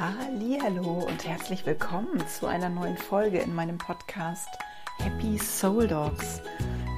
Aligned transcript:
Hallo 0.00 1.08
und 1.08 1.26
herzlich 1.26 1.66
willkommen 1.66 2.22
zu 2.28 2.46
einer 2.46 2.68
neuen 2.68 2.96
Folge 2.96 3.38
in 3.38 3.52
meinem 3.52 3.78
Podcast 3.78 4.48
Happy 4.98 5.36
Soul 5.38 5.88
Dogs. 5.88 6.40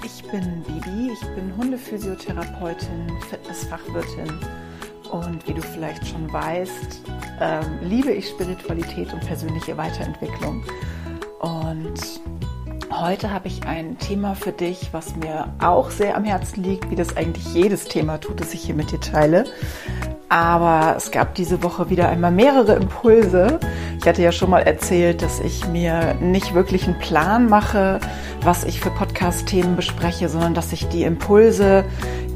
Ich 0.05 0.23
bin 0.31 0.63
Bibi, 0.65 1.11
ich 1.11 1.21
bin 1.35 1.57
Hundephysiotherapeutin, 1.57 3.11
Fitnessfachwirtin 3.31 4.39
und 5.11 5.49
wie 5.49 5.55
du 5.55 5.63
vielleicht 5.63 6.07
schon 6.09 6.31
weißt, 6.31 7.01
ähm, 7.41 7.79
liebe 7.81 8.13
ich 8.13 8.29
Spiritualität 8.29 9.11
und 9.15 9.21
persönliche 9.21 9.79
Weiterentwicklung. 9.79 10.63
Und 11.39 12.21
heute 12.91 13.31
habe 13.33 13.49
ich 13.49 13.63
ein 13.63 13.97
Thema 13.97 14.35
für 14.35 14.53
dich, 14.53 14.93
was 14.93 15.17
mir 15.17 15.55
auch 15.59 15.91
sehr 15.91 16.19
am 16.19 16.25
Herzen 16.25 16.63
liegt, 16.63 16.91
wie 16.91 16.97
das 16.97 17.17
eigentlich 17.17 17.55
jedes 17.55 17.87
Thema 17.87 18.19
tut, 18.19 18.41
das 18.41 18.53
ich 18.53 18.61
hier 18.61 18.75
mit 18.75 18.93
dir 18.93 19.01
teile. 19.01 19.47
Aber 20.31 20.95
es 20.97 21.11
gab 21.11 21.35
diese 21.35 21.65
Woche 21.65 21.91
wieder 21.91 22.09
einmal 22.09 22.31
mehrere 22.31 22.75
Impulse. 22.75 23.59
Ich 23.99 24.07
hatte 24.07 24.23
ja 24.23 24.31
schon 24.31 24.49
mal 24.49 24.61
erzählt, 24.61 25.23
dass 25.23 25.41
ich 25.41 25.67
mir 25.67 26.15
nicht 26.21 26.55
wirklich 26.55 26.87
einen 26.87 27.01
Plan 27.01 27.49
mache, 27.49 27.99
was 28.41 28.63
ich 28.63 28.79
für 28.79 28.91
Podcast-Themen 28.91 29.75
bespreche, 29.75 30.29
sondern 30.29 30.55
dass 30.55 30.73
ich 30.73 30.89
die 30.89 31.03
Impulse, 31.03 31.85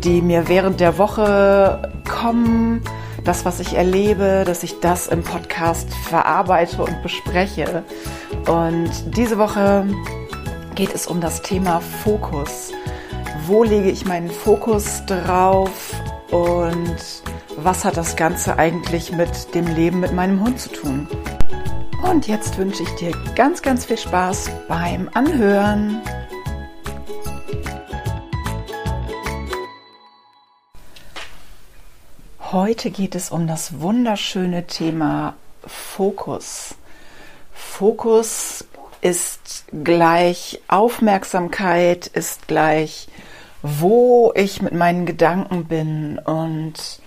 die 0.02 0.22
mir 0.22 0.48
während 0.48 0.80
der 0.80 0.98
Woche 0.98 1.92
kommen, 2.08 2.82
das, 3.22 3.44
was 3.44 3.60
ich 3.60 3.74
erlebe, 3.74 4.42
dass 4.44 4.64
ich 4.64 4.80
das 4.80 5.06
im 5.06 5.22
Podcast 5.22 5.94
verarbeite 5.94 6.82
und 6.82 7.00
bespreche. 7.00 7.84
Und 8.48 8.90
diese 9.16 9.38
Woche 9.38 9.86
geht 10.74 10.92
es 10.92 11.06
um 11.06 11.20
das 11.20 11.42
Thema 11.42 11.80
Fokus. 12.02 12.72
Wo 13.46 13.62
lege 13.62 13.88
ich 13.88 14.04
meinen 14.04 14.30
Fokus 14.30 15.04
drauf 15.06 15.94
und 16.32 16.96
was 17.64 17.86
hat 17.86 17.96
das 17.96 18.14
Ganze 18.14 18.58
eigentlich 18.58 19.10
mit 19.10 19.54
dem 19.54 19.66
Leben 19.66 20.00
mit 20.00 20.12
meinem 20.12 20.40
Hund 20.44 20.60
zu 20.60 20.70
tun? 20.70 21.08
Und 22.02 22.28
jetzt 22.28 22.58
wünsche 22.58 22.82
ich 22.82 22.90
dir 22.96 23.12
ganz, 23.34 23.62
ganz 23.62 23.86
viel 23.86 23.96
Spaß 23.96 24.50
beim 24.68 25.08
Anhören. 25.14 26.02
Heute 32.52 32.90
geht 32.90 33.14
es 33.14 33.30
um 33.30 33.46
das 33.46 33.80
wunderschöne 33.80 34.66
Thema 34.66 35.34
Fokus. 35.66 36.74
Fokus 37.54 38.66
ist 39.00 39.64
gleich 39.82 40.60
Aufmerksamkeit, 40.68 42.08
ist 42.08 42.46
gleich, 42.46 43.08
wo 43.62 44.32
ich 44.36 44.60
mit 44.60 44.74
meinen 44.74 45.06
Gedanken 45.06 45.64
bin 45.64 46.18
und 46.18 47.02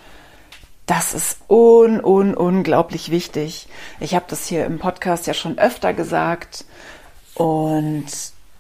das 0.88 1.14
ist 1.14 1.40
un, 1.50 2.04
un, 2.04 2.34
unglaublich 2.34 3.12
wichtig. 3.12 3.68
Ich 4.00 4.16
habe 4.16 4.26
das 4.28 4.48
hier 4.48 4.66
im 4.66 4.80
Podcast 4.80 5.28
ja 5.28 5.34
schon 5.34 5.60
öfter 5.60 5.94
gesagt 5.94 6.66
und 7.36 8.06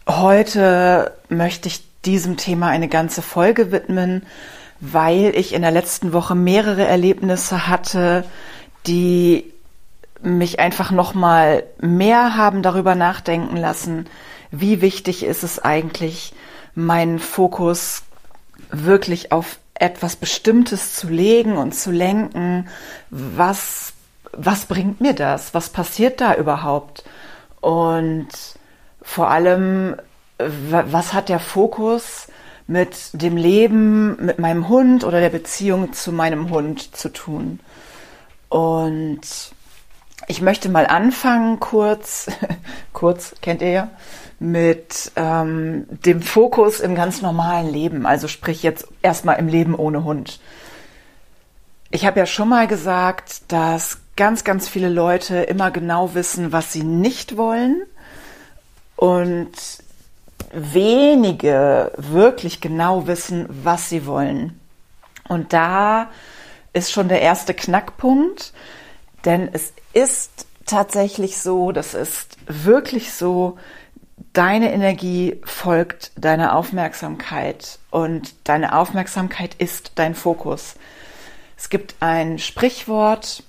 heute 0.07 1.13
möchte 1.29 1.69
ich 1.69 1.87
diesem 2.03 2.37
Thema 2.37 2.67
eine 2.67 2.89
ganze 2.89 3.21
Folge 3.21 3.71
widmen, 3.71 4.25
weil 4.81 5.35
ich 5.35 5.53
in 5.53 5.61
der 5.61 5.71
letzten 5.71 6.13
Woche 6.13 6.35
mehrere 6.35 6.85
Erlebnisse 6.85 7.67
hatte, 7.67 8.25
die 8.85 9.51
mich 10.21 10.59
einfach 10.59 10.91
noch 10.91 11.13
mal 11.13 11.63
mehr 11.79 12.35
haben 12.35 12.61
darüber 12.61 12.93
nachdenken 12.93 13.55
lassen, 13.55 14.07
wie 14.51 14.81
wichtig 14.81 15.23
ist 15.23 15.43
es 15.43 15.59
eigentlich, 15.59 16.33
meinen 16.75 17.19
Fokus 17.19 18.03
wirklich 18.69 19.31
auf 19.31 19.57
etwas 19.79 20.15
Bestimmtes 20.15 20.95
zu 20.95 21.07
legen 21.07 21.57
und 21.57 21.73
zu 21.73 21.91
lenken, 21.91 22.67
was, 23.09 23.93
was 24.31 24.65
bringt 24.65 25.01
mir 25.01 25.13
das? 25.13 25.53
Was 25.53 25.69
passiert 25.69 26.21
da 26.21 26.35
überhaupt? 26.35 27.03
Und 27.61 28.29
vor 29.01 29.29
allem, 29.29 29.95
was 30.37 31.13
hat 31.13 31.29
der 31.29 31.39
Fokus 31.39 32.27
mit 32.67 33.09
dem 33.13 33.37
Leben, 33.37 34.25
mit 34.25 34.39
meinem 34.39 34.67
Hund 34.67 35.03
oder 35.03 35.19
der 35.21 35.29
Beziehung 35.29 35.93
zu 35.93 36.11
meinem 36.11 36.49
Hund 36.49 36.95
zu 36.95 37.09
tun? 37.09 37.59
Und 38.49 39.21
ich 40.27 40.41
möchte 40.41 40.69
mal 40.69 40.87
anfangen, 40.87 41.59
kurz, 41.59 42.27
kurz, 42.93 43.35
kennt 43.41 43.61
ihr 43.61 43.71
ja, 43.71 43.89
mit 44.39 45.11
ähm, 45.15 45.85
dem 45.89 46.21
Fokus 46.21 46.79
im 46.79 46.95
ganz 46.95 47.21
normalen 47.21 47.71
Leben, 47.71 48.05
also 48.05 48.27
sprich 48.27 48.63
jetzt 48.63 48.87
erstmal 49.01 49.39
im 49.39 49.47
Leben 49.47 49.73
ohne 49.75 50.03
Hund. 50.03 50.39
Ich 51.89 52.05
habe 52.05 52.19
ja 52.19 52.25
schon 52.25 52.49
mal 52.49 52.67
gesagt, 52.67 53.51
dass 53.51 53.99
ganz, 54.15 54.43
ganz 54.43 54.67
viele 54.67 54.89
Leute 54.89 55.37
immer 55.37 55.71
genau 55.71 56.13
wissen, 56.13 56.51
was 56.51 56.73
sie 56.73 56.83
nicht 56.83 57.37
wollen 57.37 57.83
und 58.95 59.51
wenige 60.51 61.91
wirklich 61.97 62.61
genau 62.61 63.07
wissen, 63.07 63.47
was 63.49 63.89
sie 63.89 64.05
wollen. 64.05 64.59
Und 65.27 65.53
da 65.53 66.09
ist 66.73 66.91
schon 66.91 67.07
der 67.07 67.21
erste 67.21 67.53
Knackpunkt, 67.53 68.53
denn 69.25 69.49
es 69.51 69.73
ist 69.93 70.45
tatsächlich 70.65 71.37
so, 71.37 71.71
das 71.71 71.93
ist 71.93 72.37
wirklich 72.47 73.13
so, 73.13 73.57
deine 74.33 74.71
Energie 74.71 75.41
folgt 75.43 76.11
deiner 76.15 76.55
Aufmerksamkeit 76.55 77.79
und 77.91 78.33
deine 78.43 78.75
Aufmerksamkeit 78.75 79.55
ist 79.55 79.93
dein 79.95 80.15
Fokus. 80.15 80.75
Es 81.57 81.69
gibt 81.69 81.95
ein 81.99 82.37
Sprichwort, 82.37 83.43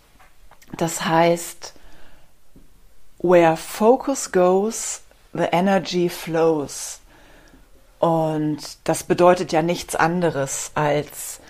das 0.76 1.04
heißt, 1.04 1.74
where 3.18 3.56
focus 3.56 4.32
goes, 4.32 5.02
the 5.32 5.46
energy 5.52 6.08
flows. 6.08 7.00
Und 7.98 8.58
das 8.84 9.02
bedeutet 9.02 9.52
ja 9.52 9.62
nichts 9.62 9.96
anderes 9.96 10.70
als, 10.74 11.40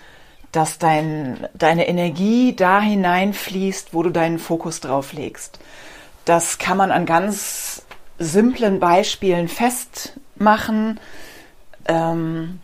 dass 0.51 0.79
dein, 0.79 1.47
deine 1.53 1.87
Energie 1.87 2.55
da 2.55 2.81
hineinfließt, 2.81 3.93
wo 3.93 4.03
du 4.03 4.09
deinen 4.09 4.39
Fokus 4.39 4.79
drauf 4.79 5.13
legst. 5.13 5.59
Das 6.25 6.57
kann 6.57 6.77
man 6.77 6.91
an 6.91 7.05
ganz 7.05 7.83
simplen 8.19 8.79
Beispielen 8.79 9.47
festmachen. 9.47 10.99
Ähm, 11.87 12.59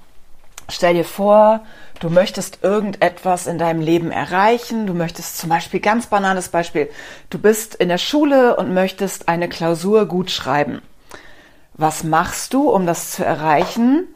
stell 0.70 0.94
dir 0.94 1.06
vor, 1.06 1.66
du 2.00 2.10
möchtest 2.10 2.60
irgendetwas 2.62 3.48
in 3.48 3.58
deinem 3.58 3.82
Leben 3.82 4.12
erreichen. 4.12 4.86
Du 4.86 4.94
möchtest 4.94 5.38
zum 5.38 5.50
Beispiel, 5.50 5.80
ganz 5.80 6.08
banales 6.08 6.50
Beispiel, 6.50 6.90
du 7.30 7.40
bist 7.40 7.76
in 7.76 7.90
der 7.90 7.98
Schule 7.98 8.58
und 8.58 8.74
möchtest 8.74 9.28
eine 9.30 9.50
Klausur 9.50 10.06
gut 10.06 10.30
schreiben. 10.30 10.82
Was 11.74 12.04
machst 12.04 12.54
du, 12.54 12.70
um 12.70 12.86
das 12.86 13.12
zu 13.12 13.26
erreichen? 13.26 14.08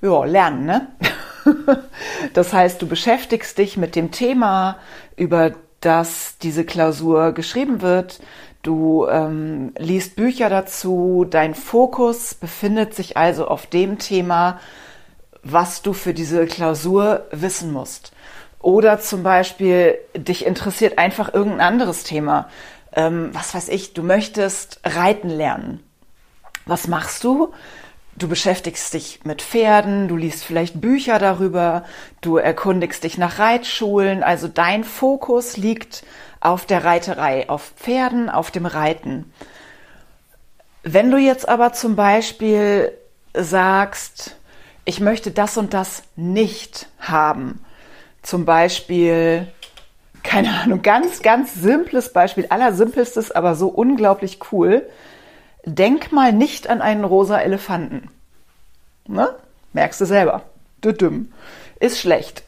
Ja, 0.00 0.24
lernen, 0.24 0.66
ne? 0.66 0.88
das 2.34 2.52
heißt, 2.52 2.80
du 2.80 2.86
beschäftigst 2.86 3.58
dich 3.58 3.76
mit 3.76 3.96
dem 3.96 4.10
Thema, 4.10 4.78
über 5.16 5.52
das 5.80 6.38
diese 6.38 6.64
Klausur 6.64 7.32
geschrieben 7.32 7.82
wird. 7.82 8.20
Du 8.64 9.06
ähm, 9.06 9.74
liest 9.76 10.16
Bücher 10.16 10.48
dazu, 10.48 11.26
dein 11.28 11.54
Fokus 11.54 12.34
befindet 12.34 12.94
sich 12.94 13.18
also 13.18 13.46
auf 13.46 13.66
dem 13.66 13.98
Thema, 13.98 14.58
was 15.42 15.82
du 15.82 15.92
für 15.92 16.14
diese 16.14 16.46
Klausur 16.46 17.26
wissen 17.30 17.74
musst. 17.74 18.12
Oder 18.60 19.00
zum 19.00 19.22
Beispiel, 19.22 19.98
dich 20.16 20.46
interessiert 20.46 20.96
einfach 20.98 21.34
irgendein 21.34 21.60
anderes 21.60 22.04
Thema. 22.04 22.48
Ähm, 22.94 23.28
was 23.34 23.54
weiß 23.54 23.68
ich, 23.68 23.92
du 23.92 24.02
möchtest 24.02 24.80
reiten 24.82 25.28
lernen. 25.28 25.80
Was 26.64 26.88
machst 26.88 27.22
du? 27.22 27.52
Du 28.16 28.28
beschäftigst 28.28 28.94
dich 28.94 29.20
mit 29.24 29.42
Pferden, 29.42 30.08
du 30.08 30.16
liest 30.16 30.42
vielleicht 30.42 30.80
Bücher 30.80 31.18
darüber, 31.18 31.84
du 32.22 32.38
erkundigst 32.38 33.04
dich 33.04 33.18
nach 33.18 33.38
Reitschulen, 33.38 34.22
also 34.22 34.48
dein 34.48 34.84
Fokus 34.84 35.58
liegt 35.58 36.02
auf 36.44 36.66
der 36.66 36.84
Reiterei, 36.84 37.48
auf 37.48 37.72
Pferden, 37.76 38.28
auf 38.28 38.50
dem 38.50 38.66
Reiten. 38.66 39.32
Wenn 40.82 41.10
du 41.10 41.16
jetzt 41.16 41.48
aber 41.48 41.72
zum 41.72 41.96
Beispiel 41.96 42.92
sagst, 43.32 44.36
ich 44.84 45.00
möchte 45.00 45.30
das 45.30 45.56
und 45.56 45.72
das 45.72 46.02
nicht 46.14 46.86
haben, 46.98 47.64
zum 48.22 48.44
Beispiel, 48.44 49.48
keine 50.22 50.50
Ahnung, 50.60 50.82
ganz, 50.82 51.22
ganz 51.22 51.54
simples 51.54 52.12
Beispiel, 52.12 52.46
allersimpelstes, 52.50 53.30
aber 53.30 53.54
so 53.54 53.68
unglaublich 53.68 54.38
cool. 54.52 54.86
Denk 55.64 56.12
mal 56.12 56.34
nicht 56.34 56.68
an 56.68 56.82
einen 56.82 57.04
rosa 57.04 57.38
Elefanten. 57.38 58.10
Ne? 59.06 59.34
Merkst 59.72 60.00
du 60.02 60.04
selber. 60.04 60.42
Düdüm. 60.84 61.32
Ist 61.80 61.98
schlecht. 61.98 62.42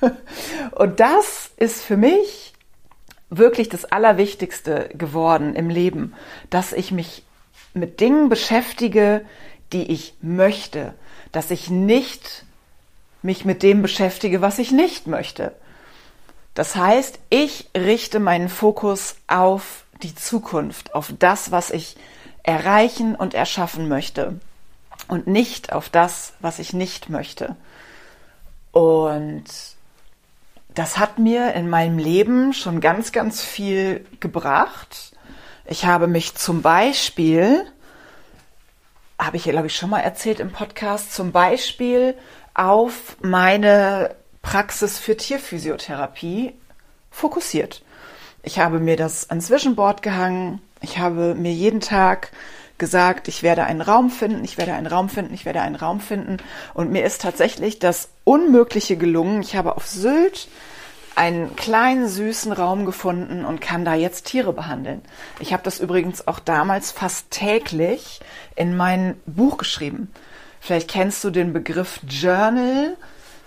und 0.72 1.00
das 1.00 1.50
ist 1.58 1.82
für 1.82 1.98
mich 1.98 2.54
wirklich 3.30 3.68
das 3.68 3.84
Allerwichtigste 3.84 4.90
geworden 4.94 5.54
im 5.54 5.70
Leben, 5.70 6.14
dass 6.50 6.72
ich 6.72 6.92
mich 6.92 7.22
mit 7.74 8.00
Dingen 8.00 8.28
beschäftige, 8.28 9.24
die 9.72 9.90
ich 9.90 10.14
möchte, 10.20 10.94
dass 11.32 11.50
ich 11.50 11.68
nicht 11.70 12.44
mich 13.22 13.44
mit 13.44 13.62
dem 13.62 13.82
beschäftige, 13.82 14.40
was 14.40 14.58
ich 14.58 14.70
nicht 14.70 15.06
möchte. 15.06 15.52
Das 16.54 16.76
heißt, 16.76 17.18
ich 17.28 17.68
richte 17.76 18.20
meinen 18.20 18.48
Fokus 18.48 19.16
auf 19.26 19.84
die 20.02 20.14
Zukunft, 20.14 20.94
auf 20.94 21.12
das, 21.18 21.50
was 21.50 21.70
ich 21.70 21.96
erreichen 22.42 23.14
und 23.14 23.34
erschaffen 23.34 23.88
möchte 23.88 24.40
und 25.08 25.26
nicht 25.26 25.72
auf 25.72 25.88
das, 25.88 26.34
was 26.40 26.58
ich 26.58 26.72
nicht 26.72 27.10
möchte. 27.10 27.56
Und 28.72 29.44
das 30.76 30.98
hat 30.98 31.18
mir 31.18 31.54
in 31.54 31.70
meinem 31.70 31.98
Leben 31.98 32.52
schon 32.52 32.80
ganz, 32.80 33.10
ganz 33.10 33.42
viel 33.42 34.06
gebracht. 34.20 35.12
Ich 35.64 35.86
habe 35.86 36.06
mich 36.06 36.34
zum 36.34 36.60
Beispiel, 36.60 37.64
habe 39.18 39.38
ich 39.38 39.44
glaube 39.44 39.68
ich, 39.68 39.74
schon 39.74 39.88
mal 39.88 40.00
erzählt 40.00 40.38
im 40.38 40.52
Podcast, 40.52 41.14
zum 41.14 41.32
Beispiel 41.32 42.14
auf 42.52 43.16
meine 43.22 44.14
Praxis 44.42 44.98
für 44.98 45.16
Tierphysiotherapie 45.16 46.52
fokussiert. 47.10 47.82
Ich 48.42 48.58
habe 48.58 48.78
mir 48.78 48.96
das 48.96 49.30
ans 49.30 49.50
Vision 49.50 49.76
Board 49.76 50.02
gehangen. 50.02 50.60
Ich 50.82 50.98
habe 50.98 51.34
mir 51.34 51.52
jeden 51.52 51.80
Tag 51.80 52.32
gesagt, 52.78 53.28
ich 53.28 53.42
werde 53.42 53.64
einen 53.64 53.80
Raum 53.80 54.10
finden, 54.10 54.44
ich 54.44 54.58
werde 54.58 54.74
einen 54.74 54.86
Raum 54.86 55.08
finden, 55.08 55.34
ich 55.34 55.44
werde 55.44 55.60
einen 55.60 55.76
Raum 55.76 56.00
finden. 56.00 56.38
Und 56.74 56.90
mir 56.90 57.04
ist 57.04 57.22
tatsächlich 57.22 57.78
das 57.78 58.10
Unmögliche 58.24 58.96
gelungen. 58.96 59.40
Ich 59.40 59.56
habe 59.56 59.76
auf 59.76 59.86
Sylt 59.86 60.48
einen 61.16 61.56
kleinen 61.56 62.08
süßen 62.08 62.52
Raum 62.52 62.84
gefunden 62.84 63.46
und 63.46 63.62
kann 63.62 63.86
da 63.86 63.94
jetzt 63.94 64.26
Tiere 64.26 64.52
behandeln. 64.52 65.00
Ich 65.40 65.54
habe 65.54 65.62
das 65.62 65.80
übrigens 65.80 66.28
auch 66.28 66.38
damals 66.38 66.92
fast 66.92 67.30
täglich 67.30 68.20
in 68.54 68.76
mein 68.76 69.16
Buch 69.24 69.56
geschrieben. 69.56 70.10
Vielleicht 70.60 70.90
kennst 70.90 71.24
du 71.24 71.30
den 71.30 71.54
Begriff 71.54 72.00
Journal. 72.06 72.96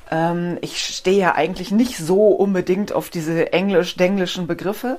Ähm, 0.09 0.57
ich 0.61 0.79
stehe 0.83 1.19
ja 1.19 1.35
eigentlich 1.35 1.69
nicht 1.69 1.97
so 1.97 2.29
unbedingt 2.29 2.91
auf 2.91 3.11
diese 3.11 3.53
englisch-denglischen 3.53 4.47
Begriffe. 4.47 4.97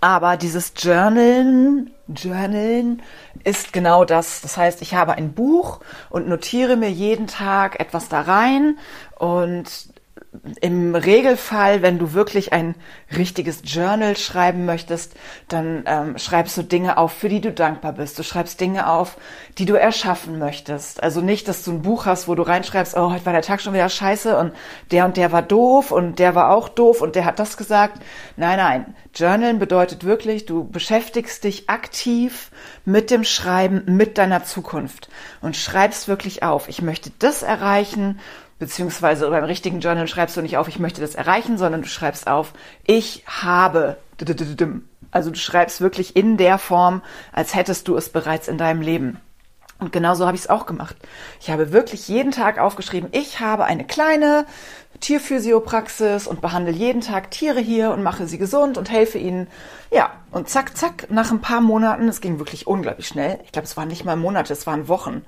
Aber 0.00 0.36
dieses 0.36 0.72
Journalen, 0.76 1.90
Journalen 2.08 3.02
ist 3.44 3.72
genau 3.72 4.04
das. 4.04 4.40
Das 4.40 4.56
heißt, 4.56 4.80
ich 4.82 4.94
habe 4.94 5.12
ein 5.12 5.34
Buch 5.34 5.80
und 6.08 6.26
notiere 6.26 6.76
mir 6.76 6.90
jeden 6.90 7.26
Tag 7.26 7.78
etwas 7.80 8.08
da 8.08 8.22
rein 8.22 8.78
und 9.18 9.89
im 10.60 10.94
Regelfall, 10.94 11.82
wenn 11.82 11.98
du 11.98 12.14
wirklich 12.14 12.52
ein 12.52 12.74
richtiges 13.14 13.60
Journal 13.64 14.16
schreiben 14.16 14.64
möchtest, 14.64 15.14
dann 15.48 15.84
ähm, 15.86 16.18
schreibst 16.18 16.56
du 16.56 16.62
Dinge 16.62 16.96
auf, 16.96 17.12
für 17.12 17.28
die 17.28 17.42
du 17.42 17.52
dankbar 17.52 17.92
bist. 17.92 18.18
Du 18.18 18.22
schreibst 18.22 18.58
Dinge 18.60 18.90
auf, 18.90 19.18
die 19.58 19.66
du 19.66 19.74
erschaffen 19.74 20.38
möchtest. 20.38 21.02
Also 21.02 21.20
nicht, 21.20 21.46
dass 21.46 21.62
du 21.62 21.72
ein 21.72 21.82
Buch 21.82 22.06
hast, 22.06 22.26
wo 22.26 22.34
du 22.34 22.42
reinschreibst, 22.42 22.96
oh, 22.96 23.12
heute 23.12 23.26
war 23.26 23.34
der 23.34 23.42
Tag 23.42 23.60
schon 23.60 23.74
wieder 23.74 23.88
scheiße 23.88 24.36
und 24.38 24.52
der 24.90 25.04
und 25.04 25.18
der 25.18 25.30
war 25.30 25.42
doof 25.42 25.90
und 25.90 26.18
der 26.18 26.34
war 26.34 26.50
auch 26.50 26.70
doof 26.70 27.02
und 27.02 27.16
der 27.16 27.26
hat 27.26 27.38
das 27.38 27.58
gesagt. 27.58 28.02
Nein, 28.36 28.56
nein. 28.56 28.94
Journalen 29.14 29.58
bedeutet 29.58 30.04
wirklich, 30.04 30.46
du 30.46 30.64
beschäftigst 30.64 31.44
dich 31.44 31.68
aktiv 31.68 32.50
mit 32.86 33.10
dem 33.10 33.24
Schreiben, 33.24 33.82
mit 33.86 34.16
deiner 34.16 34.44
Zukunft 34.44 35.10
und 35.42 35.56
schreibst 35.56 36.08
wirklich 36.08 36.42
auf. 36.42 36.68
Ich 36.68 36.80
möchte 36.80 37.10
das 37.18 37.42
erreichen 37.42 38.18
beziehungsweise 38.60 39.28
beim 39.30 39.42
richtigen 39.42 39.80
Journal 39.80 40.06
schreibst 40.06 40.36
du 40.36 40.42
nicht 40.42 40.58
auf, 40.58 40.68
ich 40.68 40.78
möchte 40.78 41.00
das 41.00 41.16
erreichen, 41.16 41.58
sondern 41.58 41.82
du 41.82 41.88
schreibst 41.88 42.28
auf, 42.28 42.52
ich 42.86 43.24
habe. 43.26 43.96
Also 45.10 45.30
du 45.30 45.36
schreibst 45.36 45.80
wirklich 45.80 46.14
in 46.14 46.36
der 46.36 46.58
Form, 46.58 47.02
als 47.32 47.56
hättest 47.56 47.88
du 47.88 47.96
es 47.96 48.10
bereits 48.10 48.46
in 48.46 48.58
deinem 48.58 48.82
Leben. 48.82 49.18
Und 49.78 49.92
genauso 49.92 50.26
habe 50.26 50.36
ich 50.36 50.42
es 50.42 50.50
auch 50.50 50.66
gemacht. 50.66 50.94
Ich 51.40 51.50
habe 51.50 51.72
wirklich 51.72 52.06
jeden 52.06 52.32
Tag 52.32 52.58
aufgeschrieben, 52.58 53.08
ich 53.12 53.40
habe 53.40 53.64
eine 53.64 53.86
kleine 53.86 54.44
Tierphysiopraxis 55.00 56.26
und 56.26 56.42
behandle 56.42 56.70
jeden 56.70 57.00
Tag 57.00 57.30
Tiere 57.30 57.60
hier 57.60 57.90
und 57.92 58.02
mache 58.02 58.26
sie 58.26 58.36
gesund 58.36 58.76
und 58.76 58.90
helfe 58.90 59.16
ihnen. 59.16 59.48
Ja, 59.90 60.12
und 60.32 60.50
zack, 60.50 60.76
zack, 60.76 61.06
nach 61.10 61.30
ein 61.30 61.40
paar 61.40 61.62
Monaten, 61.62 62.08
es 62.08 62.20
ging 62.20 62.38
wirklich 62.38 62.66
unglaublich 62.66 63.08
schnell. 63.08 63.40
Ich 63.44 63.52
glaube, 63.52 63.64
es 63.64 63.78
waren 63.78 63.88
nicht 63.88 64.04
mal 64.04 64.16
Monate, 64.16 64.52
es 64.52 64.66
waren 64.66 64.86
Wochen 64.86 65.24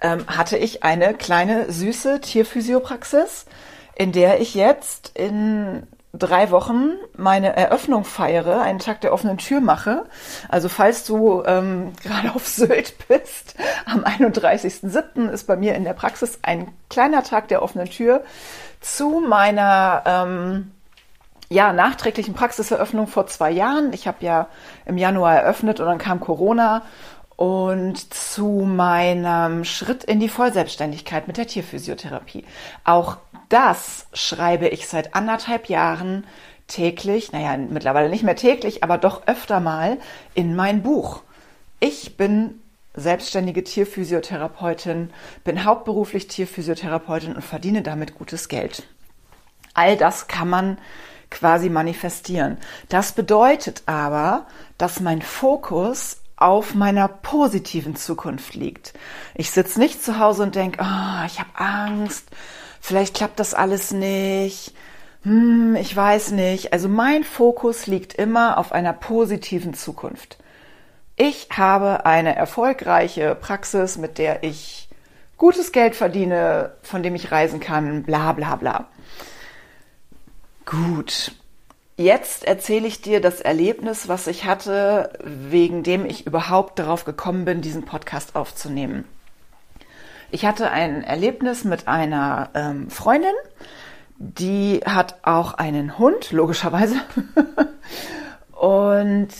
ähm, 0.00 0.24
hatte 0.26 0.56
ich 0.56 0.82
eine 0.84 1.14
kleine 1.14 1.70
süße 1.70 2.20
Tierphysiopraxis, 2.20 3.46
in 3.94 4.12
der 4.12 4.40
ich 4.40 4.54
jetzt 4.54 5.12
in 5.14 5.86
drei 6.14 6.50
Wochen 6.50 6.92
meine 7.16 7.56
Eröffnung 7.56 8.04
feiere, 8.04 8.62
einen 8.62 8.78
Tag 8.78 9.00
der 9.02 9.12
offenen 9.12 9.38
Tür 9.38 9.60
mache. 9.60 10.04
Also 10.48 10.68
falls 10.68 11.04
du 11.04 11.42
ähm, 11.44 11.92
gerade 12.02 12.34
auf 12.34 12.46
Sylt 12.46 12.94
bist, 13.08 13.54
am 13.84 14.04
31.07. 14.04 15.28
ist 15.28 15.46
bei 15.46 15.56
mir 15.56 15.74
in 15.74 15.84
der 15.84 15.94
Praxis 15.94 16.38
ein 16.42 16.68
kleiner 16.88 17.22
Tag 17.22 17.48
der 17.48 17.62
offenen 17.62 17.90
Tür 17.90 18.24
zu 18.80 19.22
meiner 19.26 20.02
ähm, 20.06 20.72
ja, 21.50 21.72
nachträglichen 21.72 22.34
Praxiseröffnung 22.34 23.06
vor 23.06 23.26
zwei 23.26 23.50
Jahren. 23.50 23.92
Ich 23.92 24.06
habe 24.06 24.18
ja 24.20 24.48
im 24.84 24.98
Januar 24.98 25.34
eröffnet 25.36 25.80
und 25.80 25.86
dann 25.86 25.98
kam 25.98 26.20
Corona 26.20 26.82
und 27.38 28.12
zu 28.12 28.48
meinem 28.48 29.64
Schritt 29.64 30.02
in 30.02 30.18
die 30.18 30.28
Vollselbstständigkeit 30.28 31.28
mit 31.28 31.36
der 31.36 31.46
Tierphysiotherapie. 31.46 32.44
Auch 32.82 33.18
das 33.48 34.08
schreibe 34.12 34.66
ich 34.66 34.88
seit 34.88 35.14
anderthalb 35.14 35.68
Jahren 35.68 36.26
täglich, 36.66 37.30
naja, 37.30 37.56
mittlerweile 37.56 38.08
nicht 38.10 38.24
mehr 38.24 38.34
täglich, 38.34 38.82
aber 38.82 38.98
doch 38.98 39.28
öfter 39.28 39.60
mal 39.60 39.98
in 40.34 40.56
mein 40.56 40.82
Buch. 40.82 41.22
Ich 41.78 42.16
bin 42.16 42.60
selbstständige 42.94 43.62
Tierphysiotherapeutin, 43.62 45.10
bin 45.44 45.64
hauptberuflich 45.64 46.26
Tierphysiotherapeutin 46.26 47.36
und 47.36 47.42
verdiene 47.42 47.82
damit 47.82 48.18
gutes 48.18 48.48
Geld. 48.48 48.82
All 49.74 49.96
das 49.96 50.26
kann 50.26 50.50
man 50.50 50.78
quasi 51.30 51.68
manifestieren. 51.68 52.58
Das 52.88 53.12
bedeutet 53.12 53.84
aber, 53.86 54.48
dass 54.76 54.98
mein 54.98 55.22
Fokus 55.22 56.16
auf 56.38 56.74
meiner 56.74 57.08
positiven 57.08 57.96
Zukunft 57.96 58.54
liegt. 58.54 58.94
Ich 59.34 59.50
sitze 59.50 59.78
nicht 59.78 60.02
zu 60.02 60.18
Hause 60.18 60.44
und 60.44 60.54
denke, 60.54 60.78
oh, 60.80 61.26
ich 61.26 61.38
habe 61.40 61.50
Angst, 61.54 62.28
vielleicht 62.80 63.14
klappt 63.14 63.40
das 63.40 63.54
alles 63.54 63.90
nicht, 63.90 64.72
hm, 65.22 65.76
ich 65.76 65.94
weiß 65.94 66.30
nicht. 66.30 66.72
Also 66.72 66.88
mein 66.88 67.24
Fokus 67.24 67.86
liegt 67.86 68.14
immer 68.14 68.58
auf 68.58 68.72
einer 68.72 68.92
positiven 68.92 69.74
Zukunft. 69.74 70.38
Ich 71.16 71.48
habe 71.50 72.06
eine 72.06 72.36
erfolgreiche 72.36 73.34
Praxis, 73.34 73.98
mit 73.98 74.18
der 74.18 74.44
ich 74.44 74.88
gutes 75.36 75.72
Geld 75.72 75.96
verdiene, 75.96 76.76
von 76.82 77.02
dem 77.02 77.16
ich 77.16 77.32
reisen 77.32 77.58
kann, 77.58 78.04
bla 78.04 78.32
bla 78.32 78.54
bla. 78.56 78.88
Gut, 80.64 81.32
Jetzt 81.98 82.44
erzähle 82.44 82.86
ich 82.86 83.02
dir 83.02 83.20
das 83.20 83.40
Erlebnis, 83.40 84.06
was 84.06 84.28
ich 84.28 84.44
hatte, 84.44 85.10
wegen 85.20 85.82
dem 85.82 86.06
ich 86.06 86.28
überhaupt 86.28 86.78
darauf 86.78 87.04
gekommen 87.04 87.44
bin, 87.44 87.60
diesen 87.60 87.84
Podcast 87.86 88.36
aufzunehmen. 88.36 89.04
Ich 90.30 90.46
hatte 90.46 90.70
ein 90.70 91.02
Erlebnis 91.02 91.64
mit 91.64 91.88
einer 91.88 92.50
ähm, 92.54 92.88
Freundin, 92.88 93.34
die 94.16 94.80
hat 94.86 95.16
auch 95.22 95.54
einen 95.54 95.98
Hund, 95.98 96.30
logischerweise. 96.30 97.00
und 98.52 99.30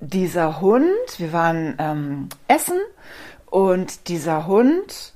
dieser 0.00 0.62
Hund, 0.62 0.88
wir 1.18 1.34
waren 1.34 1.76
ähm, 1.78 2.28
essen 2.48 2.80
und 3.44 4.08
dieser 4.08 4.46
Hund 4.46 5.12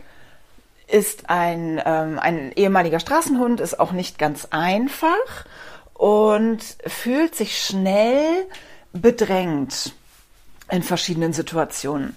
ist 0.87 1.30
ein, 1.30 1.80
ähm, 1.83 2.19
ein 2.19 2.52
ehemaliger 2.52 3.00
Straßenhund, 3.00 3.61
ist 3.61 3.80
auch 3.80 3.92
nicht 3.92 4.19
ganz 4.19 4.49
einfach 4.50 5.47
und 6.00 6.61
fühlt 6.87 7.35
sich 7.35 7.62
schnell 7.62 8.47
bedrängt 8.95 9.92
in 10.71 10.83
verschiedenen 10.83 11.35
Situationen. 11.35 12.16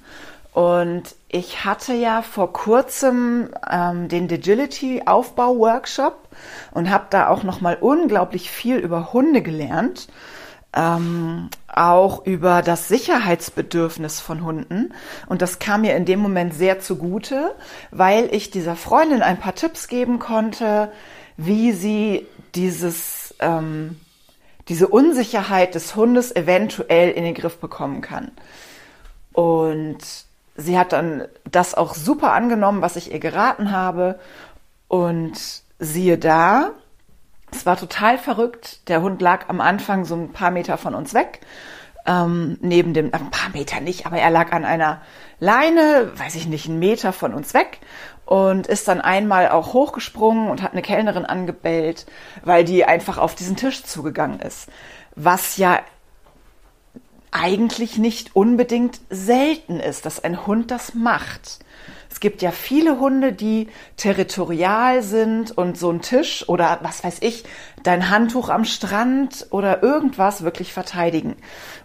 Und 0.54 1.16
ich 1.28 1.66
hatte 1.66 1.94
ja 1.94 2.22
vor 2.22 2.54
kurzem 2.54 3.50
ähm, 3.70 4.08
den 4.08 4.30
Digility-Aufbau-Workshop 4.30 6.30
und 6.72 6.92
habe 6.92 7.08
da 7.10 7.28
auch 7.28 7.44
noch 7.44 7.60
mal 7.60 7.76
unglaublich 7.76 8.50
viel 8.50 8.78
über 8.78 9.12
Hunde 9.12 9.42
gelernt, 9.42 10.08
ähm, 10.74 11.50
auch 11.68 12.26
über 12.26 12.62
das 12.62 12.88
Sicherheitsbedürfnis 12.88 14.22
von 14.22 14.46
Hunden. 14.46 14.94
Und 15.28 15.42
das 15.42 15.60
kam 15.60 15.82
mir 15.82 15.98
in 15.98 16.06
dem 16.06 16.22
Moment 16.22 16.54
sehr 16.54 16.80
zugute, 16.80 17.54
weil 17.92 18.34
ich 18.34 18.50
dieser 18.50 18.78
Freundin 18.78 19.22
ein 19.22 19.42
paar 19.42 19.56
Tipps 19.56 19.90
geben 19.90 20.20
konnte, 20.20 20.90
wie 21.36 21.74
sie 21.74 22.26
dieses 22.56 23.23
ähm, 23.40 24.00
diese 24.68 24.88
Unsicherheit 24.88 25.76
des 25.76 25.96
Hundes 25.96 26.36
eventuell 26.36 27.12
in 27.12 27.24
den 27.24 27.34
Griff 27.34 27.58
bekommen 27.58 28.02
kann. 28.02 28.32
Und 29.34 29.98
sie 30.56 30.78
hat 30.78 30.94
dann 30.94 31.28
das 31.50 31.76
auch 31.76 31.96
super 31.96 32.34
angenommen, 32.34 32.82
was 32.82 32.96
ich 32.96 33.12
ihr 33.12 33.20
geraten 33.20 33.72
habe. 33.72 34.20
Und 34.88 35.34
siehe 35.80 36.18
da, 36.18 36.72
es 37.52 37.66
war 37.66 37.78
total 37.78 38.18
verrückt. 38.18 38.88
Der 38.90 39.02
Hund 39.02 39.22
lag 39.22 39.50
am 39.50 39.60
Anfang 39.62 40.06
so 40.06 40.16
ein 40.16 40.32
paar 40.32 40.52
Meter 40.52 40.78
von 40.78 40.96
uns 40.96 41.14
weg. 41.14 41.42
ähm, 42.06 42.58
neben 42.62 42.94
dem, 42.94 43.14
ein 43.14 43.32
paar 43.32 43.50
Meter 43.54 43.80
nicht, 43.80 44.06
aber 44.06 44.18
er 44.18 44.30
lag 44.30 44.52
an 44.52 44.66
einer 44.66 45.02
Leine, 45.40 46.12
weiß 46.16 46.36
ich 46.36 46.48
nicht, 46.48 46.68
einen 46.68 46.80
Meter 46.80 47.14
von 47.14 47.34
uns 47.34 47.54
weg 47.54 47.80
und 48.26 48.68
ist 48.68 48.88
dann 48.88 49.02
einmal 49.02 49.50
auch 49.50 49.74
hochgesprungen 49.74 50.50
und 50.50 50.62
hat 50.62 50.72
eine 50.72 50.82
Kellnerin 50.82 51.26
angebellt, 51.26 52.06
weil 52.44 52.64
die 52.64 52.86
einfach 52.86 53.18
auf 53.18 53.36
diesen 53.36 53.56
Tisch 53.56 53.84
zugegangen 53.84 54.40
ist. 54.40 54.70
Was 55.16 55.58
ja 55.58 55.80
eigentlich 57.32 57.98
nicht 57.98 58.36
unbedingt 58.36 59.02
selten 59.10 59.80
ist, 59.80 60.06
dass 60.06 60.24
ein 60.24 60.46
Hund 60.46 60.72
das 60.72 60.94
macht. 60.94 61.60
Gibt 62.24 62.42
ja 62.42 62.52
viele 62.52 63.02
Hunde, 63.02 63.34
die 63.34 63.68
territorial 63.98 65.04
sind 65.04 65.52
und 65.52 65.78
so 65.78 65.92
ein 65.92 66.02
Tisch 66.02 66.48
oder 66.48 66.80
was 66.82 67.04
weiß 67.04 67.18
ich, 67.20 67.44
dein 67.84 68.10
Handtuch 68.10 68.48
am 68.48 68.64
Strand 68.64 69.48
oder 69.50 69.84
irgendwas 69.84 70.42
wirklich 70.42 70.72
verteidigen. 70.72 71.36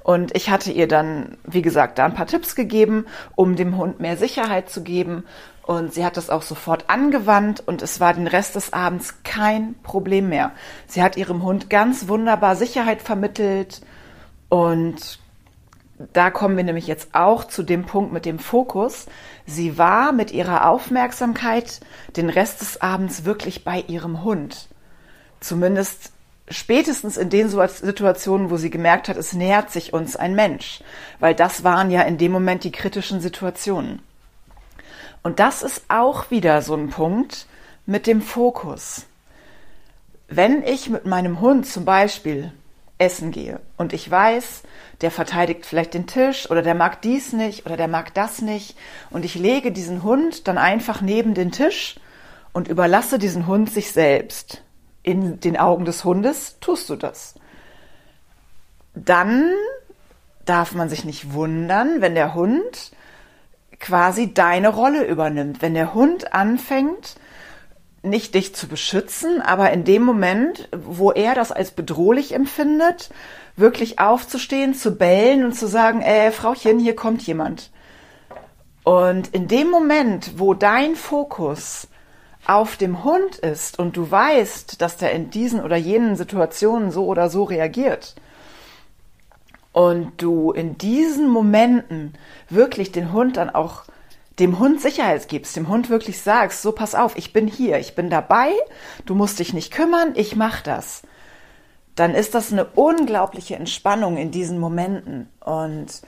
Und 0.05 0.37
ich 0.37 0.49
hatte 0.49 0.71
ihr 0.71 0.87
dann, 0.87 1.39
wie 1.43 1.61
gesagt, 1.61 1.99
da 1.99 2.05
ein 2.05 2.15
paar 2.15 2.29
Tipps 2.29 2.55
gegeben, 2.55 3.07
um 3.35 3.57
dem 3.57 3.77
Hund 3.77 3.99
mehr 3.99 4.17
Sicherheit 4.17 4.71
zu 4.71 4.85
geben. 4.85 5.25
Und 5.63 5.93
sie 5.93 6.05
hat 6.05 6.17
das 6.17 6.31
auch 6.31 6.43
sofort 6.43 6.89
angewandt 6.89 7.65
und 7.67 7.83
es 7.83 7.99
war 7.99 8.15
den 8.15 8.29
Rest 8.29 8.55
des 8.55 8.73
Abends 8.73 9.25
kein 9.25 9.75
Problem 9.83 10.29
mehr. 10.29 10.53
Sie 10.87 11.03
hat 11.03 11.17
ihrem 11.17 11.43
Hund 11.43 11.69
ganz 11.69 12.07
wunderbar 12.07 12.55
Sicherheit 12.55 13.03
vermittelt 13.03 13.81
und 14.49 15.19
da 16.13 16.31
kommen 16.31 16.57
wir 16.57 16.65
nämlich 16.65 16.87
jetzt 16.87 17.15
auch 17.15 17.45
zu 17.45 17.63
dem 17.63 17.85
Punkt 17.85 18.13
mit 18.13 18.25
dem 18.25 18.39
Fokus. 18.39 19.07
Sie 19.51 19.79
war 19.79 20.13
mit 20.13 20.31
ihrer 20.31 20.69
Aufmerksamkeit 20.69 21.81
den 22.17 22.29
Rest 22.29 22.61
des 22.61 22.83
Abends 22.83 23.25
wirklich 23.25 23.65
bei 23.65 23.83
ihrem 23.89 24.23
Hund. 24.23 24.69
Zumindest 25.41 26.13
spätestens 26.51 27.17
in 27.17 27.31
den 27.31 27.49
Situationen, 27.49 28.51
wo 28.51 28.59
sie 28.59 28.69
gemerkt 28.69 29.09
hat, 29.09 29.17
es 29.17 29.33
nähert 29.33 29.71
sich 29.71 29.95
uns 29.95 30.17
ein 30.17 30.35
Mensch. 30.35 30.83
Weil 31.19 31.35
das 31.35 31.65
waren 31.65 31.91
ja 31.91 32.03
in 32.03 32.19
dem 32.19 32.31
Moment 32.31 32.63
die 32.63 32.71
kritischen 32.71 33.23
Situationen. 33.23 34.03
Und 35.23 35.41
das 35.41 35.63
ist 35.63 35.85
auch 35.89 36.31
wieder 36.31 36.61
so 36.61 36.75
ein 36.75 36.91
Punkt 36.91 37.47
mit 37.87 38.07
dem 38.07 38.21
Fokus. 38.21 39.07
Wenn 40.29 40.63
ich 40.63 40.91
mit 40.91 41.07
meinem 41.07 41.41
Hund 41.41 41.67
zum 41.67 41.87
Beispiel 41.87 42.53
essen 42.99 43.31
gehe 43.31 43.61
und 43.77 43.93
ich 43.93 44.11
weiß, 44.11 44.63
der 45.01 45.11
verteidigt 45.11 45.65
vielleicht 45.65 45.95
den 45.95 46.07
Tisch 46.07 46.51
oder 46.51 46.63
der 46.63 46.75
mag 46.75 47.01
dies 47.03 47.33
nicht 47.33 47.65
oder 47.65 47.77
der 47.77 47.89
mag 47.89 48.13
das 48.15 48.43
nicht 48.43 48.77
und 49.11 49.25
ich 49.25 49.35
lege 49.37 49.73
diesen 49.73 50.03
Hund 50.03 50.49
dann 50.49 50.59
einfach 50.59 51.01
neben 51.01 51.35
den 51.35 51.53
Tisch 51.53 51.97
und 52.53 52.69
überlasse 52.69 53.19
diesen 53.19 53.47
Hund 53.47 53.71
sich 53.71 53.93
selbst. 53.93 54.63
In 55.05 55.41
den 55.41 55.57
Augen 55.57 55.85
des 55.85 56.05
Hundes 56.05 56.57
tust 56.61 56.91
du 56.91 56.97
das. 56.97 57.35
Dann 58.95 59.53
darf 60.45 60.75
man 60.75 60.89
sich 60.89 61.05
nicht 61.05 61.33
wundern, 61.33 62.01
wenn 62.01 62.15
der 62.15 62.35
Hund 62.35 62.93
quasi 63.79 64.35
deine 64.35 64.71
Rolle 64.71 65.05
übernimmt. 65.05 65.63
Wenn 65.63 65.75
der 65.75 65.95
Hund 65.95 66.35
anfängt, 66.35 67.17
nicht 68.09 68.35
dich 68.35 68.55
zu 68.55 68.69
beschützen, 68.69 69.41
aber 69.41 69.71
in 69.71 69.85
dem 69.85 70.03
Moment, 70.03 70.69
wo 70.73 71.13
er 71.13 71.35
das 71.35 71.53
als 71.53 71.71
bedrohlich 71.71 72.35
empfindet, 72.35 73.11
wirklich 73.57 73.99
aufzustehen, 73.99 74.75
zu 74.75 74.93
bellen 74.97 75.45
und 75.45 75.53
zu 75.53 75.67
sagen, 75.67 76.01
äh, 76.01 76.31
Frauchen, 76.31 76.79
hier 76.79 76.97
kommt 76.97 77.23
jemand. 77.23 77.71
Und 78.85 79.29
in 79.35 79.49
dem 79.49 79.71
Moment, 79.71 80.39
wo 80.39 80.55
dein 80.55 80.97
Fokus 80.97 81.89
auf 82.47 82.77
dem 82.77 83.05
Hund 83.05 83.37
ist 83.37 83.79
und 83.79 83.97
du 83.97 84.11
weißt, 84.11 84.81
dass 84.81 84.97
der 84.97 85.13
in 85.13 85.31
diesen 85.31 85.63
oder 85.63 85.77
jenen 85.77 86.17
Situationen 86.17 86.91
so 86.91 87.07
oder 87.07 87.29
so 87.29 87.45
reagiert, 87.45 88.15
und 89.79 90.21
du 90.21 90.51
in 90.51 90.77
diesen 90.77 91.29
Momenten 91.29 92.15
wirklich 92.49 92.91
den 92.91 93.13
Hund 93.13 93.37
dann 93.37 93.49
auch 93.51 93.85
dem 94.39 94.59
Hund 94.59 94.81
Sicherheit 94.81 95.29
gibst, 95.29 95.57
dem 95.57 95.69
Hund 95.69 95.91
wirklich 95.91 96.21
sagst, 96.21 96.63
so 96.63 96.73
pass 96.73 96.95
auf, 96.95 97.17
ich 97.17 97.33
bin 97.33 97.49
hier, 97.49 97.79
ich 97.79 97.95
bin 97.95 98.11
dabei, 98.11 98.53
du 99.05 99.15
musst 99.15 99.39
dich 99.39 99.53
nicht 99.53 99.73
kümmern, 99.73 100.13
ich 100.15 100.37
mach 100.37 100.61
das 100.61 101.03
dann 101.99 102.15
ist 102.15 102.35
das 102.35 102.53
eine 102.53 102.65
unglaubliche 102.65 103.57
Entspannung 103.57 104.17
in 104.19 104.31
diesen 104.31 104.61
Momenten. 104.61 105.29
Und 105.41 106.03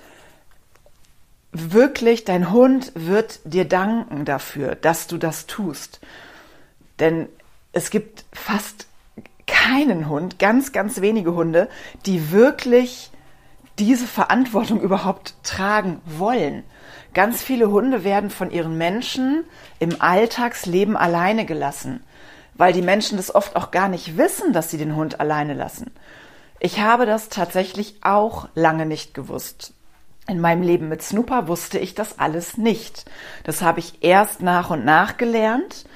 wirklich, 1.50 2.24
dein 2.24 2.52
Hund 2.52 2.92
wird 2.94 3.40
dir 3.44 3.64
danken 3.64 4.24
dafür, 4.24 4.76
dass 4.76 5.08
du 5.08 5.18
das 5.18 5.46
tust. 5.46 6.00
Denn 7.00 7.28
es 7.72 7.90
gibt 7.90 8.24
fast 8.32 8.86
keinen 9.48 10.08
Hund, 10.08 10.38
ganz, 10.38 10.70
ganz 10.70 11.00
wenige 11.00 11.34
Hunde, 11.34 11.68
die 12.06 12.30
wirklich 12.30 13.10
diese 13.80 14.06
Verantwortung 14.06 14.80
überhaupt 14.80 15.34
tragen 15.42 16.00
wollen. 16.04 16.62
Ganz 17.14 17.42
viele 17.42 17.70
Hunde 17.70 18.04
werden 18.04 18.30
von 18.30 18.50
ihren 18.50 18.78
Menschen 18.78 19.44
im 19.78 20.00
Alltagsleben 20.00 20.96
alleine 20.96 21.44
gelassen 21.44 22.04
weil 22.60 22.74
die 22.74 22.82
Menschen 22.82 23.16
das 23.16 23.34
oft 23.34 23.56
auch 23.56 23.70
gar 23.70 23.88
nicht 23.88 24.18
wissen, 24.18 24.52
dass 24.52 24.70
sie 24.70 24.76
den 24.76 24.94
Hund 24.94 25.18
alleine 25.18 25.54
lassen. 25.54 25.90
Ich 26.58 26.78
habe 26.80 27.06
das 27.06 27.30
tatsächlich 27.30 27.96
auch 28.02 28.48
lange 28.54 28.84
nicht 28.84 29.14
gewusst. 29.14 29.72
In 30.28 30.42
meinem 30.42 30.60
Leben 30.60 30.90
mit 30.90 31.02
Snooper 31.02 31.48
wusste 31.48 31.78
ich 31.78 31.94
das 31.94 32.18
alles 32.18 32.58
nicht. 32.58 33.06
Das 33.44 33.62
habe 33.62 33.80
ich 33.80 34.04
erst 34.04 34.42
nach 34.42 34.68
und 34.68 34.84
nach 34.84 35.16
gelernt 35.16 35.86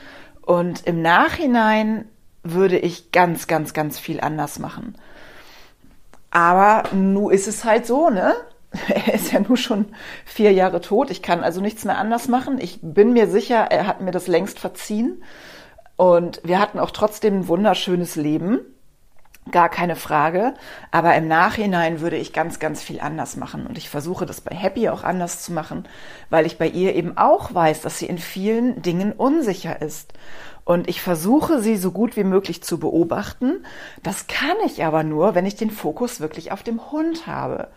und 0.41 0.87
im 0.87 1.03
Nachhinein 1.03 2.09
würde 2.43 2.79
ich 2.79 3.13
ganz, 3.13 3.47
ganz, 3.47 3.75
ganz 3.75 3.99
viel 3.99 4.21
anders 4.21 4.59
machen. 4.59 4.97
Aber 6.31 6.85
nun 6.95 7.31
ist 7.31 7.47
es 7.47 7.65
halt 7.65 7.85
so, 7.85 8.09
ne? 8.09 8.35
Er 8.89 9.15
ist 9.15 9.33
ja 9.33 9.41
nun 9.41 9.57
schon 9.57 9.87
vier 10.25 10.53
Jahre 10.53 10.81
tot. 10.81 11.11
Ich 11.11 11.23
kann 11.23 11.43
also 11.43 11.61
nichts 11.61 11.85
mehr 11.85 11.99
anders 11.99 12.29
machen. 12.29 12.59
Ich 12.61 12.81
bin 12.83 13.13
mir 13.13 13.29
sicher, 13.29 13.67
er 13.71 13.87
hat 13.87 14.01
mir 14.01 14.11
das 14.11 14.27
längst 14.27 14.59
verziehen. 14.59 15.23
Und 15.97 16.41
wir 16.45 16.59
hatten 16.59 16.79
auch 16.79 16.91
trotzdem 16.91 17.41
ein 17.41 17.49
wunderschönes 17.49 18.17
Leben. 18.17 18.61
Gar 19.51 19.69
keine 19.69 19.95
Frage. 19.95 20.55
Aber 20.91 21.15
im 21.15 21.29
Nachhinein 21.29 22.01
würde 22.01 22.17
ich 22.17 22.33
ganz, 22.33 22.59
ganz 22.59 22.83
viel 22.83 23.01
anders 23.01 23.37
machen. 23.37 23.67
Und 23.67 23.79
ich 23.79 23.91
versuche 23.91 24.27
das 24.27 24.41
bei 24.41 24.55
Happy 24.57 24.89
auch 24.89 25.05
anders 25.05 25.43
zu 25.43 25.53
machen, 25.53 25.87
weil 26.31 26.47
ich 26.47 26.59
bei 26.59 26.67
ihr 26.67 26.95
eben 26.95 27.17
auch 27.17 27.55
weiß, 27.55 27.83
dass 27.83 27.99
sie 27.99 28.07
in 28.07 28.19
vielen 28.19 28.83
Dingen 28.83 29.13
unsicher 29.13 29.83
ist. 29.83 30.15
Und 30.65 30.89
ich 30.89 31.03
versuche 31.03 31.61
sie 31.61 31.77
so 31.77 31.93
gut 31.93 32.17
wie 32.17 32.25
möglich 32.25 32.63
zu 32.63 32.79
beobachten. 32.79 33.65
Das 34.03 34.27
kann 34.27 34.57
ich 34.65 34.83
aber 34.83 35.03
nur, 35.03 35.35
wenn 35.35 35.45
ich 35.45 35.57
den 35.57 35.71
Fokus 35.71 36.21
wirklich 36.21 36.53
auf 36.53 36.63
dem 36.63 36.91
Hund 36.91 37.27
habe. 37.27 37.69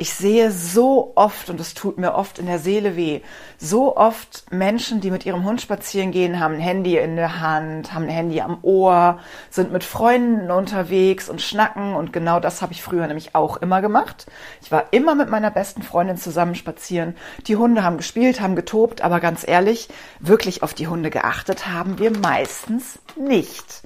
Ich 0.00 0.14
sehe 0.14 0.52
so 0.52 1.10
oft, 1.16 1.50
und 1.50 1.58
es 1.58 1.74
tut 1.74 1.98
mir 1.98 2.14
oft 2.14 2.38
in 2.38 2.46
der 2.46 2.60
Seele 2.60 2.94
weh, 2.94 3.20
so 3.58 3.96
oft 3.96 4.44
Menschen, 4.52 5.00
die 5.00 5.10
mit 5.10 5.26
ihrem 5.26 5.44
Hund 5.44 5.60
spazieren 5.60 6.12
gehen, 6.12 6.38
haben 6.38 6.54
ein 6.54 6.60
Handy 6.60 6.96
in 6.96 7.16
der 7.16 7.40
Hand, 7.40 7.92
haben 7.92 8.04
ein 8.04 8.08
Handy 8.08 8.40
am 8.40 8.58
Ohr, 8.62 9.18
sind 9.50 9.72
mit 9.72 9.82
Freunden 9.82 10.52
unterwegs 10.52 11.28
und 11.28 11.42
schnacken. 11.42 11.96
Und 11.96 12.12
genau 12.12 12.38
das 12.38 12.62
habe 12.62 12.72
ich 12.72 12.80
früher 12.80 13.08
nämlich 13.08 13.34
auch 13.34 13.56
immer 13.56 13.80
gemacht. 13.80 14.26
Ich 14.62 14.70
war 14.70 14.84
immer 14.92 15.16
mit 15.16 15.30
meiner 15.30 15.50
besten 15.50 15.82
Freundin 15.82 16.16
zusammen 16.16 16.54
spazieren. 16.54 17.16
Die 17.48 17.56
Hunde 17.56 17.82
haben 17.82 17.96
gespielt, 17.96 18.40
haben 18.40 18.54
getobt, 18.54 19.00
aber 19.00 19.18
ganz 19.18 19.46
ehrlich, 19.46 19.88
wirklich 20.20 20.62
auf 20.62 20.74
die 20.74 20.86
Hunde 20.86 21.10
geachtet 21.10 21.66
haben 21.66 21.98
wir 21.98 22.16
meistens 22.16 23.00
nicht. 23.16 23.82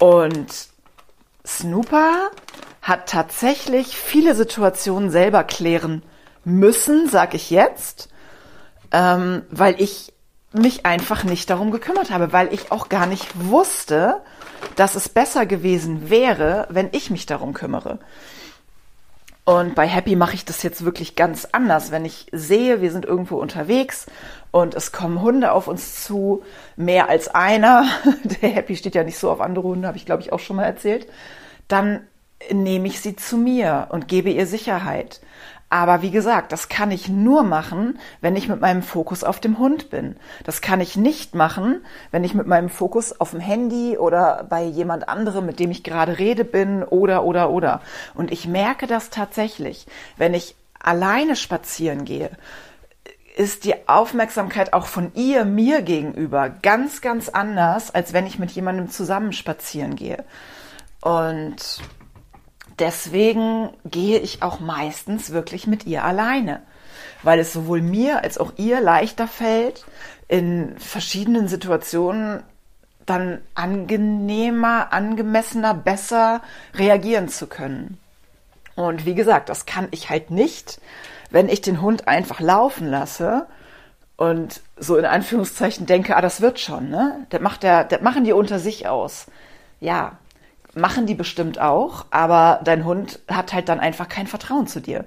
Und 0.00 0.70
Snooper 1.46 2.30
hat 2.90 3.08
tatsächlich 3.08 3.96
viele 3.96 4.34
Situationen 4.34 5.10
selber 5.10 5.44
klären 5.44 6.02
müssen, 6.44 7.08
sag 7.08 7.34
ich 7.34 7.48
jetzt, 7.50 8.08
ähm, 8.90 9.42
weil 9.50 9.80
ich 9.80 10.12
mich 10.52 10.84
einfach 10.84 11.22
nicht 11.22 11.48
darum 11.48 11.70
gekümmert 11.70 12.10
habe, 12.10 12.32
weil 12.32 12.52
ich 12.52 12.72
auch 12.72 12.88
gar 12.88 13.06
nicht 13.06 13.28
wusste, 13.48 14.20
dass 14.74 14.96
es 14.96 15.08
besser 15.08 15.46
gewesen 15.46 16.10
wäre, 16.10 16.66
wenn 16.68 16.88
ich 16.90 17.10
mich 17.10 17.26
darum 17.26 17.54
kümmere. 17.54 18.00
Und 19.44 19.76
bei 19.76 19.86
Happy 19.86 20.16
mache 20.16 20.34
ich 20.34 20.44
das 20.44 20.64
jetzt 20.64 20.84
wirklich 20.84 21.14
ganz 21.14 21.46
anders. 21.52 21.92
Wenn 21.92 22.04
ich 22.04 22.26
sehe, 22.32 22.82
wir 22.82 22.90
sind 22.90 23.04
irgendwo 23.04 23.36
unterwegs 23.36 24.06
und 24.50 24.74
es 24.74 24.90
kommen 24.90 25.22
Hunde 25.22 25.52
auf 25.52 25.68
uns 25.68 26.02
zu, 26.04 26.42
mehr 26.76 27.08
als 27.08 27.28
einer, 27.28 27.86
der 28.24 28.50
Happy 28.50 28.74
steht 28.74 28.96
ja 28.96 29.04
nicht 29.04 29.18
so 29.18 29.30
auf 29.30 29.40
andere 29.40 29.68
Hunde, 29.68 29.86
habe 29.86 29.96
ich 29.96 30.06
glaube 30.06 30.22
ich 30.22 30.32
auch 30.32 30.40
schon 30.40 30.56
mal 30.56 30.64
erzählt, 30.64 31.06
dann 31.68 32.00
nehme 32.52 32.88
ich 32.88 33.00
sie 33.00 33.16
zu 33.16 33.36
mir 33.36 33.88
und 33.90 34.08
gebe 34.08 34.30
ihr 34.30 34.46
Sicherheit. 34.46 35.20
Aber 35.72 36.02
wie 36.02 36.10
gesagt, 36.10 36.50
das 36.50 36.68
kann 36.68 36.90
ich 36.90 37.08
nur 37.08 37.44
machen, 37.44 38.00
wenn 38.20 38.34
ich 38.34 38.48
mit 38.48 38.60
meinem 38.60 38.82
Fokus 38.82 39.22
auf 39.22 39.38
dem 39.38 39.58
Hund 39.58 39.88
bin. 39.88 40.16
Das 40.42 40.60
kann 40.60 40.80
ich 40.80 40.96
nicht 40.96 41.36
machen, 41.36 41.84
wenn 42.10 42.24
ich 42.24 42.34
mit 42.34 42.48
meinem 42.48 42.68
Fokus 42.68 43.20
auf 43.20 43.30
dem 43.30 43.38
Handy 43.38 43.96
oder 43.96 44.44
bei 44.50 44.64
jemand 44.64 45.08
anderem, 45.08 45.46
mit 45.46 45.60
dem 45.60 45.70
ich 45.70 45.84
gerade 45.84 46.18
rede, 46.18 46.44
bin 46.44 46.82
oder, 46.82 47.22
oder, 47.22 47.50
oder. 47.50 47.82
Und 48.14 48.32
ich 48.32 48.48
merke 48.48 48.88
das 48.88 49.10
tatsächlich, 49.10 49.86
wenn 50.16 50.34
ich 50.34 50.56
alleine 50.80 51.36
spazieren 51.36 52.04
gehe, 52.04 52.30
ist 53.36 53.64
die 53.64 53.88
Aufmerksamkeit 53.88 54.72
auch 54.72 54.86
von 54.86 55.12
ihr 55.14 55.44
mir 55.44 55.82
gegenüber 55.82 56.50
ganz, 56.50 57.00
ganz 57.00 57.28
anders, 57.28 57.94
als 57.94 58.12
wenn 58.12 58.26
ich 58.26 58.40
mit 58.40 58.50
jemandem 58.50 58.90
zusammen 58.90 59.32
spazieren 59.32 59.94
gehe. 59.94 60.24
Und 61.00 61.80
deswegen 62.80 63.70
gehe 63.84 64.18
ich 64.18 64.42
auch 64.42 64.60
meistens 64.60 65.30
wirklich 65.30 65.66
mit 65.66 65.86
ihr 65.86 66.04
alleine, 66.04 66.62
weil 67.22 67.38
es 67.38 67.52
sowohl 67.52 67.82
mir 67.82 68.22
als 68.22 68.38
auch 68.38 68.52
ihr 68.56 68.80
leichter 68.80 69.28
fällt, 69.28 69.84
in 70.28 70.78
verschiedenen 70.78 71.48
Situationen 71.48 72.42
dann 73.06 73.40
angenehmer, 73.54 74.92
angemessener, 74.92 75.74
besser 75.74 76.42
reagieren 76.74 77.28
zu 77.28 77.46
können. 77.46 77.98
Und 78.76 79.04
wie 79.04 79.14
gesagt, 79.14 79.48
das 79.48 79.66
kann 79.66 79.88
ich 79.90 80.10
halt 80.10 80.30
nicht, 80.30 80.80
wenn 81.30 81.48
ich 81.48 81.60
den 81.60 81.80
Hund 81.80 82.08
einfach 82.08 82.40
laufen 82.40 82.88
lasse 82.88 83.46
und 84.16 84.60
so 84.76 84.96
in 84.96 85.04
Anführungszeichen 85.04 85.86
denke, 85.86 86.16
ah, 86.16 86.20
das 86.20 86.40
wird 86.40 86.60
schon, 86.60 86.90
ne? 86.90 87.26
Das 87.30 87.40
macht 87.40 87.62
der, 87.62 87.84
das 87.84 88.00
machen 88.00 88.24
die 88.24 88.32
unter 88.32 88.58
sich 88.58 88.86
aus. 88.86 89.26
Ja, 89.80 90.18
machen 90.74 91.06
die 91.06 91.14
bestimmt 91.14 91.60
auch, 91.60 92.06
aber 92.10 92.60
dein 92.64 92.84
Hund 92.84 93.20
hat 93.28 93.52
halt 93.52 93.68
dann 93.68 93.80
einfach 93.80 94.08
kein 94.08 94.26
Vertrauen 94.26 94.66
zu 94.66 94.80
dir. 94.80 95.04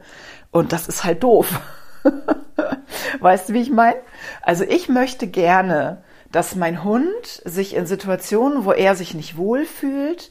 Und 0.52 0.74
das 0.74 0.88
ist 0.88 1.04
halt 1.04 1.24
doof. 1.24 1.60
weißt 3.20 3.50
du, 3.50 3.54
wie 3.54 3.62
ich 3.62 3.72
meine? 3.72 3.98
Also 4.42 4.64
ich 4.64 4.90
möchte 4.90 5.28
gerne, 5.28 6.04
dass 6.32 6.56
mein 6.56 6.84
Hund 6.84 7.42
sich 7.46 7.76
in 7.76 7.86
Situationen, 7.86 8.66
wo 8.66 8.72
er 8.72 8.96
sich 8.96 9.14
nicht 9.14 9.38
wohlfühlt, 9.38 10.30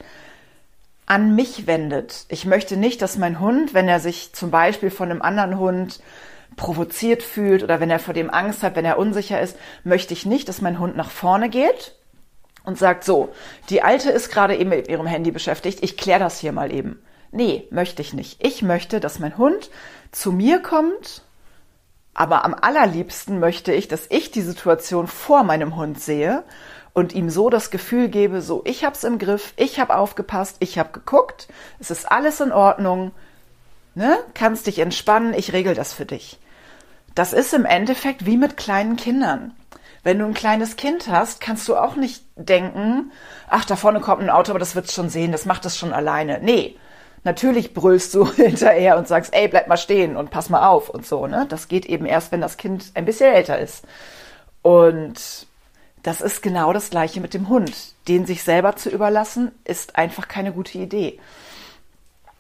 an 1.07 1.35
mich 1.35 1.67
wendet. 1.67 2.27
Ich 2.29 2.45
möchte 2.45 2.77
nicht, 2.77 3.03
dass 3.03 3.19
mein 3.19 3.41
Hund, 3.41 3.75
wenn 3.75 3.89
er 3.89 4.01
sich 4.01 4.33
zum 4.33 4.51
Beispiel 4.51 4.91
von 4.91 5.11
einem 5.11 5.23
anderen 5.23 5.59
Hund 5.59 6.01
provoziert 6.57 7.23
fühlt 7.23 7.63
oder 7.63 7.81
wenn 7.81 7.91
er 7.91 7.99
vor 7.99 8.15
dem 8.15 8.31
Angst 8.31 8.63
hat, 8.63 8.77
wenn 8.77 8.85
er 8.85 8.99
unsicher 8.99 9.41
ist, 9.41 9.57
möchte 9.85 10.13
ich 10.13 10.27
nicht, 10.27 10.49
dass 10.49 10.61
mein 10.61 10.79
Hund 10.79 10.97
nach 10.97 11.11
vorne 11.11 11.49
geht 11.49 11.95
und 12.65 12.79
sagt, 12.79 13.05
so, 13.05 13.33
die 13.69 13.83
Alte 13.83 14.11
ist 14.11 14.31
gerade 14.31 14.57
eben 14.57 14.71
mit 14.71 14.89
ihrem 14.89 15.07
Handy 15.07 15.31
beschäftigt, 15.31 15.83
ich 15.83 15.97
kläre 15.97 16.21
das 16.21 16.39
hier 16.39 16.53
mal 16.53 16.73
eben. 16.73 17.03
Nee, 17.33 17.67
möchte 17.71 18.03
ich 18.03 18.13
nicht. 18.13 18.45
Ich 18.45 18.63
möchte, 18.63 19.01
dass 19.01 19.19
mein 19.19 19.39
Hund 19.39 19.71
zu 20.11 20.33
mir 20.33 20.61
kommt, 20.61 21.23
aber 22.15 22.45
am 22.45 22.55
allerliebsten 22.55 23.41
möchte 23.41 23.73
ich, 23.73 23.89
dass 23.89 24.07
ich 24.11 24.31
die 24.31 24.43
Situation 24.43 25.07
vor 25.07 25.43
meinem 25.43 25.77
Hund 25.77 26.01
sehe 26.01 26.45
und 26.93 27.15
ihm 27.15 27.31
so 27.31 27.49
das 27.49 27.71
Gefühl 27.71 28.09
gebe, 28.09 28.43
so, 28.43 28.63
ich 28.67 28.85
hab's 28.85 29.05
im 29.05 29.19
Griff, 29.19 29.55
ich 29.57 29.81
hab 29.81 29.91
aufgepasst, 29.91 30.57
ich 30.61 30.79
hab 30.79 30.93
geguckt, 30.93 31.49
es 31.81 31.91
ist 31.91 32.11
alles 32.11 32.41
in 32.41 32.53
Ordnung, 32.53 33.13
ne? 33.95 34.19
Kannst 34.35 34.67
dich 34.67 34.79
entspannen, 34.79 35.33
ich 35.33 35.55
regel 35.55 35.75
das 35.75 35.95
für 35.95 36.05
dich. 36.05 36.39
Das 37.15 37.33
ist 37.33 37.55
im 37.55 37.65
Endeffekt 37.65 38.27
wie 38.27 38.37
mit 38.37 38.59
kleinen 38.59 38.97
Kindern. 38.97 39.55
Wenn 40.03 40.19
du 40.19 40.25
ein 40.25 40.35
kleines 40.35 40.77
Kind 40.77 41.09
hast, 41.09 41.41
kannst 41.41 41.69
du 41.69 41.77
auch 41.77 41.95
nicht 41.95 42.25
denken, 42.35 43.13
ach, 43.49 43.65
da 43.65 43.77
vorne 43.77 44.01
kommt 44.01 44.23
ein 44.23 44.31
Auto, 44.31 44.51
aber 44.51 44.59
das 44.59 44.75
wird's 44.75 44.95
schon 44.95 45.09
sehen, 45.09 45.31
das 45.31 45.47
macht 45.47 45.65
es 45.65 45.79
schon 45.79 45.93
alleine. 45.93 46.41
Nee, 46.43 46.77
natürlich 47.23 47.73
brüllst 47.73 48.13
du 48.15 48.31
hinterher 48.33 48.99
und 48.99 49.07
sagst, 49.07 49.33
ey, 49.33 49.47
bleib 49.47 49.69
mal 49.69 49.77
stehen 49.77 50.17
und 50.17 50.31
pass 50.31 50.51
mal 50.51 50.67
auf 50.67 50.89
und 50.89 51.07
so, 51.07 51.27
ne? 51.27 51.47
Das 51.49 51.69
geht 51.69 51.87
eben 51.87 52.07
erst, 52.07 52.33
wenn 52.33 52.41
das 52.41 52.57
Kind 52.57 52.91
ein 52.95 53.05
bisschen 53.05 53.33
älter 53.33 53.59
ist. 53.59 53.87
Und 54.63 55.47
das 56.03 56.21
ist 56.21 56.43
genau 56.43 56.73
das 56.73 56.91
Gleiche 56.91 57.21
mit 57.21 57.35
dem 57.35 57.49
Hund. 57.49 57.95
Den 58.09 58.27
sich 58.27 58.43
selber 58.43 58.75
zu 58.75 58.91
überlassen, 58.91 59.53
ist 59.65 59.97
einfach 59.97 60.27
keine 60.27 60.53
gute 60.53 60.79
Idee. 60.79 61.21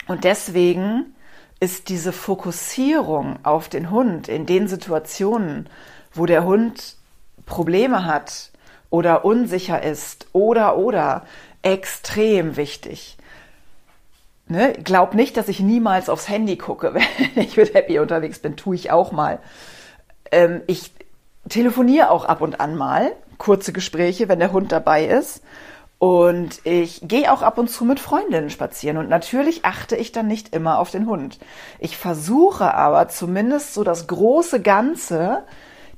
Und 0.08 0.24
deswegen 0.24 1.14
ist 1.60 1.88
diese 1.88 2.12
Fokussierung 2.12 3.38
auf 3.44 3.68
den 3.68 3.90
Hund 3.90 4.26
in 4.26 4.46
den 4.46 4.66
Situationen, 4.66 5.68
wo 6.12 6.26
der 6.26 6.42
Hund 6.42 6.96
Probleme 7.46 8.04
hat 8.04 8.50
oder 8.90 9.24
unsicher 9.24 9.82
ist 9.82 10.26
oder 10.32 10.76
oder 10.76 11.24
extrem 11.62 12.56
wichtig. 12.56 13.16
Ne? 14.48 14.74
Glaub 14.84 15.14
nicht, 15.14 15.36
dass 15.36 15.48
ich 15.48 15.60
niemals 15.60 16.08
aufs 16.08 16.28
Handy 16.28 16.56
gucke, 16.56 16.94
wenn 17.34 17.44
ich 17.44 17.56
mit 17.56 17.74
Happy 17.74 17.98
unterwegs 17.98 18.38
bin. 18.38 18.56
Tue 18.56 18.74
ich 18.74 18.90
auch 18.90 19.12
mal. 19.12 19.38
Ähm, 20.30 20.60
ich 20.66 20.92
telefoniere 21.48 22.10
auch 22.10 22.24
ab 22.24 22.40
und 22.40 22.60
an 22.60 22.76
mal, 22.76 23.12
kurze 23.38 23.72
Gespräche, 23.72 24.28
wenn 24.28 24.38
der 24.38 24.52
Hund 24.52 24.70
dabei 24.72 25.06
ist. 25.06 25.42
Und 25.98 26.66
ich 26.66 27.00
gehe 27.04 27.32
auch 27.32 27.42
ab 27.42 27.58
und 27.58 27.70
zu 27.70 27.84
mit 27.84 28.00
Freundinnen 28.00 28.50
spazieren. 28.50 28.96
Und 28.96 29.08
natürlich 29.08 29.64
achte 29.64 29.94
ich 29.94 30.10
dann 30.10 30.26
nicht 30.26 30.52
immer 30.52 30.80
auf 30.80 30.90
den 30.90 31.06
Hund. 31.06 31.38
Ich 31.78 31.96
versuche 31.96 32.74
aber 32.74 33.08
zumindest 33.08 33.72
so 33.72 33.84
das 33.84 34.08
große 34.08 34.60
Ganze 34.60 35.44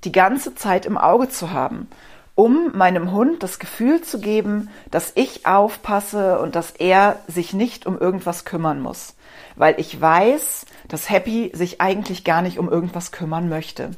die 0.05 0.13
ganze 0.13 0.55
Zeit 0.55 0.87
im 0.87 0.99
Auge 0.99 1.29
zu 1.29 1.51
haben, 1.53 1.89
um 2.35 2.77
meinem 2.77 3.13
Hund 3.13 3.43
das 3.43 3.59
Gefühl 3.59 4.03
zu 4.03 4.19
geben, 4.21 4.69
dass 4.91 5.13
ich 5.15 5.47
aufpasse 5.47 6.39
und 6.41 6.55
dass 6.57 6.73
er 6.73 7.21
sich 7.29 7.53
nicht 7.53 7.87
um 7.87 7.99
irgendwas 7.99 8.45
kümmern 8.45 8.81
muss. 8.81 9.15
Weil 9.57 9.79
ich 9.79 10.01
weiß, 10.01 10.67
dass 10.89 11.11
Happy 11.11 11.53
sich 11.55 11.81
eigentlich 11.81 12.25
gar 12.25 12.43
nicht 12.43 12.59
um 12.59 12.69
irgendwas 12.69 13.13
kümmern 13.13 13.49
möchte. 13.49 13.91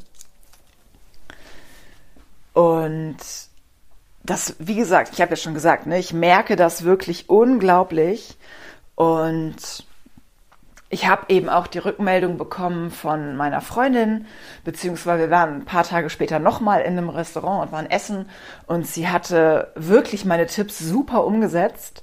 Und 2.53 3.17
das, 4.23 4.57
wie 4.59 4.77
gesagt, 4.77 5.11
ich 5.13 5.21
habe 5.21 5.31
ja 5.31 5.37
schon 5.37 5.55
gesagt, 5.55 5.87
ne, 5.87 5.99
ich 5.99 6.13
merke 6.13 6.57
das 6.57 6.85
wirklich 6.85 7.29
unglaublich. 7.29 8.37
Und 8.95 9.87
ich 10.89 11.09
habe 11.09 11.27
eben 11.29 11.49
auch 11.49 11.67
die 11.67 11.79
Rückmeldung 11.79 12.39
bekommen 12.39 12.91
von 12.91 13.37
meiner 13.37 13.61
Freundin, 13.61 14.27
beziehungsweise 14.65 15.25
wir 15.25 15.31
waren 15.31 15.55
ein 15.55 15.65
paar 15.65 15.85
Tage 15.85 16.11
später 16.11 16.39
nochmal 16.39 16.83
in 16.83 16.93
einem 16.97 17.09
Restaurant 17.09 17.67
und 17.67 17.73
waren 17.73 17.91
essen 17.91 18.29
und 18.67 18.87
sie 18.87 19.09
hatte 19.09 19.73
wirklich 19.75 20.25
meine 20.25 20.47
Tipps 20.47 20.79
super 20.79 21.25
umgesetzt. 21.25 22.03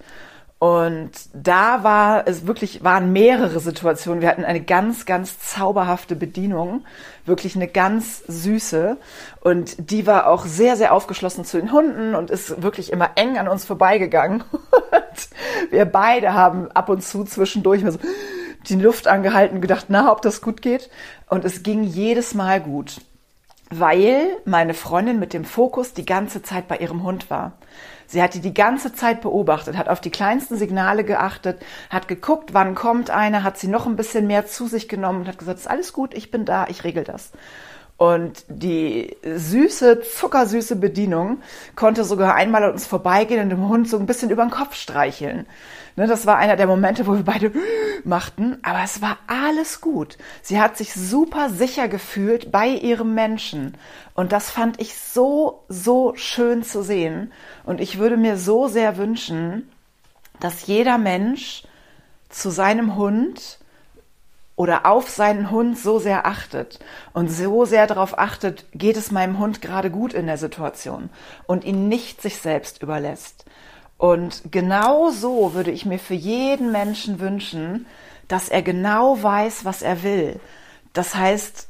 Und 0.60 1.12
da 1.34 1.84
war 1.84 2.26
es 2.26 2.48
wirklich, 2.48 2.86
waren 2.86 3.12
mehrere 3.12 3.60
Situationen. 3.60 4.22
Wir 4.22 4.30
hatten 4.30 4.46
eine 4.46 4.62
ganz, 4.62 5.06
ganz 5.06 5.38
zauberhafte 5.38 6.16
Bedienung. 6.16 6.86
Wirklich 7.26 7.58
eine 7.58 7.68
ganz 7.68 8.24
süße. 8.28 8.96
Und 9.42 9.92
die 9.92 10.08
war 10.08 10.28
auch 10.28 10.46
sehr, 10.46 10.78
sehr 10.78 10.94
aufgeschlossen 10.94 11.44
zu 11.44 11.60
den 11.60 11.74
Hunden 11.74 12.16
und 12.16 12.32
ist 12.32 12.64
wirklich 12.64 12.94
immer 12.94 13.10
eng 13.16 13.38
an 13.38 13.50
uns 13.50 13.66
vorbeigegangen. 13.66 14.46
Und 14.54 15.30
wir 15.70 15.84
beide 15.84 16.34
haben 16.34 16.72
ab 16.72 16.88
und 16.88 17.04
zu 17.04 17.26
zwischendurch 17.26 17.84
mal 17.84 17.92
so, 17.92 18.00
die 18.70 18.76
Luft 18.76 19.08
angehalten 19.08 19.56
und 19.56 19.62
gedacht, 19.62 19.86
na, 19.90 20.12
ob 20.12 20.22
das 20.22 20.42
gut 20.42 20.62
geht. 20.62 20.90
Und 21.30 21.46
es 21.46 21.64
ging 21.64 21.84
jedes 21.84 22.34
Mal 22.34 22.62
gut, 22.62 23.02
weil 23.70 24.28
meine 24.46 24.74
Freundin 24.74 25.20
mit 25.20 25.34
dem 25.34 25.46
Fokus 25.46 25.94
die 25.94 26.06
ganze 26.06 26.42
Zeit 26.42 26.68
bei 26.68 26.78
ihrem 26.78 27.04
Hund 27.04 27.30
war. 27.30 27.54
Sie 28.08 28.22
hat 28.22 28.34
die 28.36 28.42
die 28.42 28.54
ganze 28.54 28.94
Zeit 28.94 29.22
beobachtet, 29.22 29.78
hat 29.78 29.90
auf 29.90 30.00
die 30.00 30.12
kleinsten 30.12 30.56
Signale 30.58 31.04
geachtet, 31.04 31.60
hat 31.90 32.08
geguckt, 32.08 32.54
wann 32.54 32.76
kommt 32.76 33.10
einer, 33.10 33.44
hat 33.44 33.58
sie 33.58 33.68
noch 33.68 33.88
ein 33.88 33.96
bisschen 33.96 34.28
mehr 34.28 34.46
zu 34.46 34.68
sich 34.68 34.88
genommen 34.88 35.22
und 35.22 35.28
hat 35.28 35.40
gesagt, 35.40 35.60
ist 35.60 35.70
alles 35.70 35.94
gut, 35.94 36.14
ich 36.14 36.30
bin 36.30 36.46
da, 36.46 36.68
ich 36.68 36.84
regel 36.84 37.04
das. 37.04 37.32
Und 37.98 38.44
die 38.50 39.16
süße, 39.24 40.02
zuckersüße 40.02 40.76
Bedienung 40.76 41.42
konnte 41.76 42.04
sogar 42.04 42.36
einmal 42.36 42.64
an 42.64 42.74
uns 42.74 42.86
vorbeigehen 42.86 43.42
und 43.42 43.50
dem 43.50 43.70
Hund 43.70 43.88
so 43.88 43.98
ein 43.98 44.06
bisschen 44.06 44.30
über 44.30 44.44
den 44.44 44.52
Kopf 44.52 44.76
streicheln. 44.76 45.46
Ne, 45.96 46.08
das 46.08 46.26
war 46.26 46.38
einer 46.38 46.56
der 46.56 46.68
Momente, 46.68 47.06
wo 47.06 47.14
wir 47.14 47.24
beide 47.24 47.52
machten, 48.04 48.58
aber 48.64 48.84
es 48.84 49.02
war 49.02 49.18
alles 49.28 49.80
gut. 49.80 50.18
Sie 50.42 50.60
hat 50.60 50.76
sich 50.78 50.94
super 50.94 51.50
sicher 51.50 51.88
gefühlt 51.88 52.52
bei 52.52 52.68
ihrem 52.68 53.14
Menschen. 53.14 53.78
Und 54.16 54.32
das 54.32 54.50
fand 54.50 54.82
ich 54.82 54.96
so, 54.98 55.64
so 55.70 56.14
schön 56.16 56.64
zu 56.64 56.82
sehen. 56.82 57.32
Und 57.64 57.80
ich 57.80 58.00
würde 58.00 58.18
mir 58.18 58.38
so 58.38 58.68
sehr 58.68 58.98
wünschen, 58.98 59.70
dass 60.40 60.66
jeder 60.66 60.98
Mensch 60.98 61.64
zu 62.30 62.50
seinem 62.50 62.96
Hund 62.96 63.60
oder 64.56 64.86
auf 64.86 65.10
seinen 65.10 65.52
Hund 65.52 65.78
so 65.78 66.00
sehr 66.00 66.26
achtet 66.26 66.80
und 67.14 67.30
so 67.30 67.66
sehr 67.66 67.88
darauf 67.88 68.18
achtet, 68.18 68.66
geht 68.72 68.98
es 68.98 69.12
meinem 69.12 69.40
Hund 69.40 69.62
gerade 69.62 69.90
gut 69.90 70.14
in 70.14 70.28
der 70.28 70.38
Situation 70.38 71.10
und 71.46 71.64
ihn 71.64 71.88
nicht 71.88 72.22
sich 72.22 72.38
selbst 72.38 72.82
überlässt. 72.82 73.46
Und 74.04 74.52
genau 74.52 75.12
so 75.12 75.54
würde 75.54 75.72
ich 75.72 75.86
mir 75.86 75.98
für 75.98 76.14
jeden 76.14 76.74
Menschen 76.74 77.22
wünschen, 77.22 77.86
dass 78.28 78.50
er 78.50 78.62
genau 78.62 79.24
weiß, 79.24 79.64
was 79.64 79.82
er 79.82 80.04
will. 80.04 80.42
Das 80.92 81.16
heißt, 81.16 81.70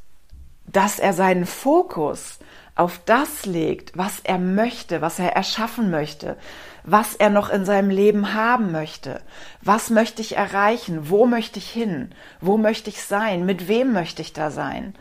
dass 0.66 0.98
er 0.98 1.14
seinen 1.14 1.46
Fokus 1.46 2.40
auf 2.74 3.00
das 3.06 3.46
legt, 3.46 3.96
was 3.96 4.20
er 4.24 4.40
möchte, 4.40 5.00
was 5.00 5.20
er 5.20 5.34
erschaffen 5.34 5.92
möchte, 5.92 6.36
was 6.84 7.14
er 7.14 7.30
noch 7.30 7.52
in 7.52 7.66
seinem 7.66 7.92
Leben 7.92 8.34
haben 8.34 8.72
möchte. 8.72 9.22
Was 9.62 9.92
möchte 9.92 10.24
ich 10.24 10.36
erreichen? 10.36 11.12
Wo 11.12 11.28
möchte 11.28 11.60
ich 11.60 11.70
hin? 11.70 12.16
Wo 12.42 12.58
möchte 12.58 12.90
ich 12.90 13.04
sein? 13.04 13.46
Mit 13.46 13.68
wem 13.68 13.94
möchte 13.94 14.24
ich 14.24 14.34
da 14.34 14.50
sein? 14.50 14.96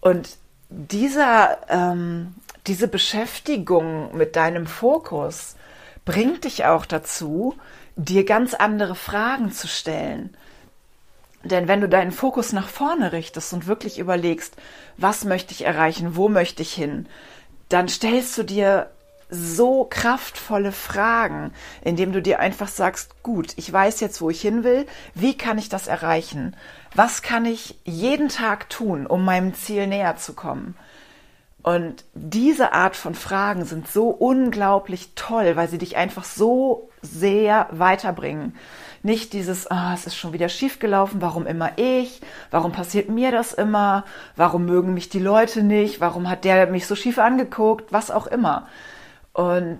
Und 0.00 0.28
dieser, 0.70 1.58
ähm, 1.68 2.34
diese 2.66 2.88
Beschäftigung 2.88 4.16
mit 4.16 4.34
deinem 4.34 4.66
Fokus 4.66 5.54
bringt 6.10 6.42
dich 6.42 6.64
auch 6.64 6.86
dazu, 6.86 7.54
dir 7.94 8.24
ganz 8.24 8.54
andere 8.54 8.96
Fragen 8.96 9.52
zu 9.52 9.68
stellen. 9.68 10.36
Denn 11.44 11.68
wenn 11.68 11.80
du 11.80 11.88
deinen 11.88 12.10
Fokus 12.10 12.52
nach 12.52 12.66
vorne 12.66 13.12
richtest 13.12 13.52
und 13.52 13.68
wirklich 13.68 14.00
überlegst, 14.00 14.56
was 14.96 15.24
möchte 15.24 15.52
ich 15.54 15.64
erreichen, 15.64 16.16
wo 16.16 16.28
möchte 16.28 16.62
ich 16.62 16.72
hin, 16.72 17.06
dann 17.68 17.88
stellst 17.88 18.36
du 18.36 18.42
dir 18.42 18.90
so 19.30 19.84
kraftvolle 19.84 20.72
Fragen, 20.72 21.52
indem 21.80 22.10
du 22.10 22.20
dir 22.20 22.40
einfach 22.40 22.66
sagst, 22.66 23.22
gut, 23.22 23.52
ich 23.54 23.72
weiß 23.72 24.00
jetzt, 24.00 24.20
wo 24.20 24.30
ich 24.30 24.40
hin 24.40 24.64
will, 24.64 24.86
wie 25.14 25.38
kann 25.38 25.58
ich 25.58 25.68
das 25.68 25.86
erreichen? 25.86 26.56
Was 26.92 27.22
kann 27.22 27.44
ich 27.44 27.78
jeden 27.84 28.28
Tag 28.28 28.68
tun, 28.68 29.06
um 29.06 29.24
meinem 29.24 29.54
Ziel 29.54 29.86
näher 29.86 30.16
zu 30.16 30.32
kommen? 30.32 30.74
Und 31.62 32.04
diese 32.14 32.72
Art 32.72 32.96
von 32.96 33.14
Fragen 33.14 33.64
sind 33.64 33.86
so 33.86 34.08
unglaublich 34.08 35.10
toll, 35.14 35.56
weil 35.56 35.68
sie 35.68 35.78
dich 35.78 35.96
einfach 35.96 36.24
so 36.24 36.90
sehr 37.02 37.68
weiterbringen. 37.70 38.54
Nicht 39.02 39.32
dieses, 39.32 39.70
ah, 39.70 39.92
es 39.94 40.06
ist 40.06 40.16
schon 40.16 40.32
wieder 40.32 40.48
schiefgelaufen, 40.48 41.22
warum 41.22 41.46
immer 41.46 41.72
ich? 41.76 42.20
Warum 42.50 42.72
passiert 42.72 43.08
mir 43.08 43.30
das 43.30 43.52
immer? 43.52 44.04
Warum 44.36 44.66
mögen 44.66 44.94
mich 44.94 45.08
die 45.08 45.18
Leute 45.18 45.62
nicht? 45.62 46.00
Warum 46.00 46.28
hat 46.28 46.44
der 46.44 46.66
mich 46.66 46.86
so 46.86 46.94
schief 46.94 47.18
angeguckt? 47.18 47.92
Was 47.92 48.10
auch 48.10 48.26
immer. 48.26 48.68
Und 49.32 49.78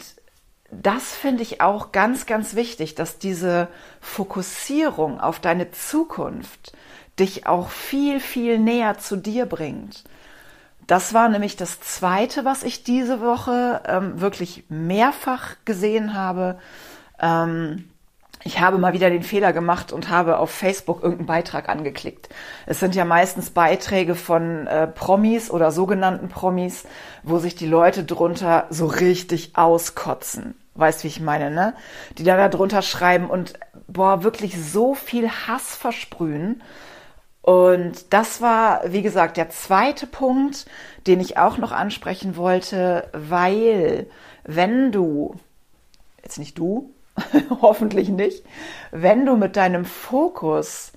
das 0.71 1.15
finde 1.15 1.43
ich 1.43 1.61
auch 1.61 1.93
ganz, 1.93 2.27
ganz 2.27 2.55
wichtig, 2.55 2.95
dass 2.95 3.19
diese 3.19 3.69
Fokussierung 4.01 5.21
auf 5.21 5.41
deine 5.41 5.71
Zukunft 5.73 6.73
dich 7.19 7.47
auch 7.47 7.71
viel, 7.71 8.21
viel 8.21 8.59
näher 8.59 8.99
zu 8.99 9.17
dir 9.17 9.47
bringt. 9.47 10.05
Das 10.91 11.15
war 11.15 11.29
nämlich 11.29 11.55
das 11.55 11.79
Zweite, 11.79 12.45
was 12.45 12.65
ich 12.65 12.83
diese 12.83 13.21
Woche 13.21 13.81
ähm, 13.87 14.21
wirklich 14.21 14.65
mehrfach 14.69 15.55
gesehen 15.65 16.15
habe. 16.15 16.59
Ähm, 17.21 17.89
ich 18.43 18.59
habe 18.59 18.77
mal 18.77 18.93
wieder 18.93 19.09
den 19.09 19.23
Fehler 19.23 19.53
gemacht 19.53 19.93
und 19.93 20.09
habe 20.09 20.39
auf 20.39 20.51
Facebook 20.51 21.05
irgendeinen 21.05 21.29
Beitrag 21.29 21.69
angeklickt. 21.69 22.29
Es 22.67 22.81
sind 22.81 22.97
ja 22.97 23.05
meistens 23.05 23.51
Beiträge 23.51 24.17
von 24.17 24.67
äh, 24.67 24.89
Promis 24.89 25.49
oder 25.53 25.71
sogenannten 25.71 26.29
Promis, 26.29 26.89
wo 27.23 27.39
sich 27.39 27.55
die 27.55 27.69
Leute 27.69 28.03
drunter 28.03 28.67
so 28.71 28.87
richtig 28.87 29.53
auskotzen. 29.55 30.57
Weißt, 30.75 31.05
wie 31.05 31.09
ich 31.09 31.21
meine, 31.21 31.53
ne? 31.53 31.75
Die 32.19 32.25
da 32.25 32.49
drunter 32.49 32.83
schreiben 32.83 33.31
und 33.31 33.53
boah, 33.87 34.25
wirklich 34.25 34.61
so 34.61 34.95
viel 34.97 35.31
Hass 35.31 35.77
versprühen. 35.77 36.63
Und 37.43 38.13
das 38.13 38.41
war, 38.41 38.83
wie 38.93 39.03
gesagt, 39.03 39.37
der 39.37 39.49
zweite 39.51 40.07
Punkt, 40.07 40.67
den 41.07 41.21
ich 41.21 41.39
auch 41.39 41.57
noch 41.57 41.73
ansprechen 41.73 42.37
wollte, 42.37 43.09
weil 43.13 44.09
wenn 44.45 44.93
du, 44.93 45.35
jetzt 46.23 46.39
nicht 46.39 46.59
du, 46.59 46.93
hoffentlich 47.63 48.09
nicht, 48.09 48.45
wenn 48.91 49.25
du 49.25 49.37
mit 49.37 49.57
deinem 49.57 49.85
Fokus, 49.85 50.93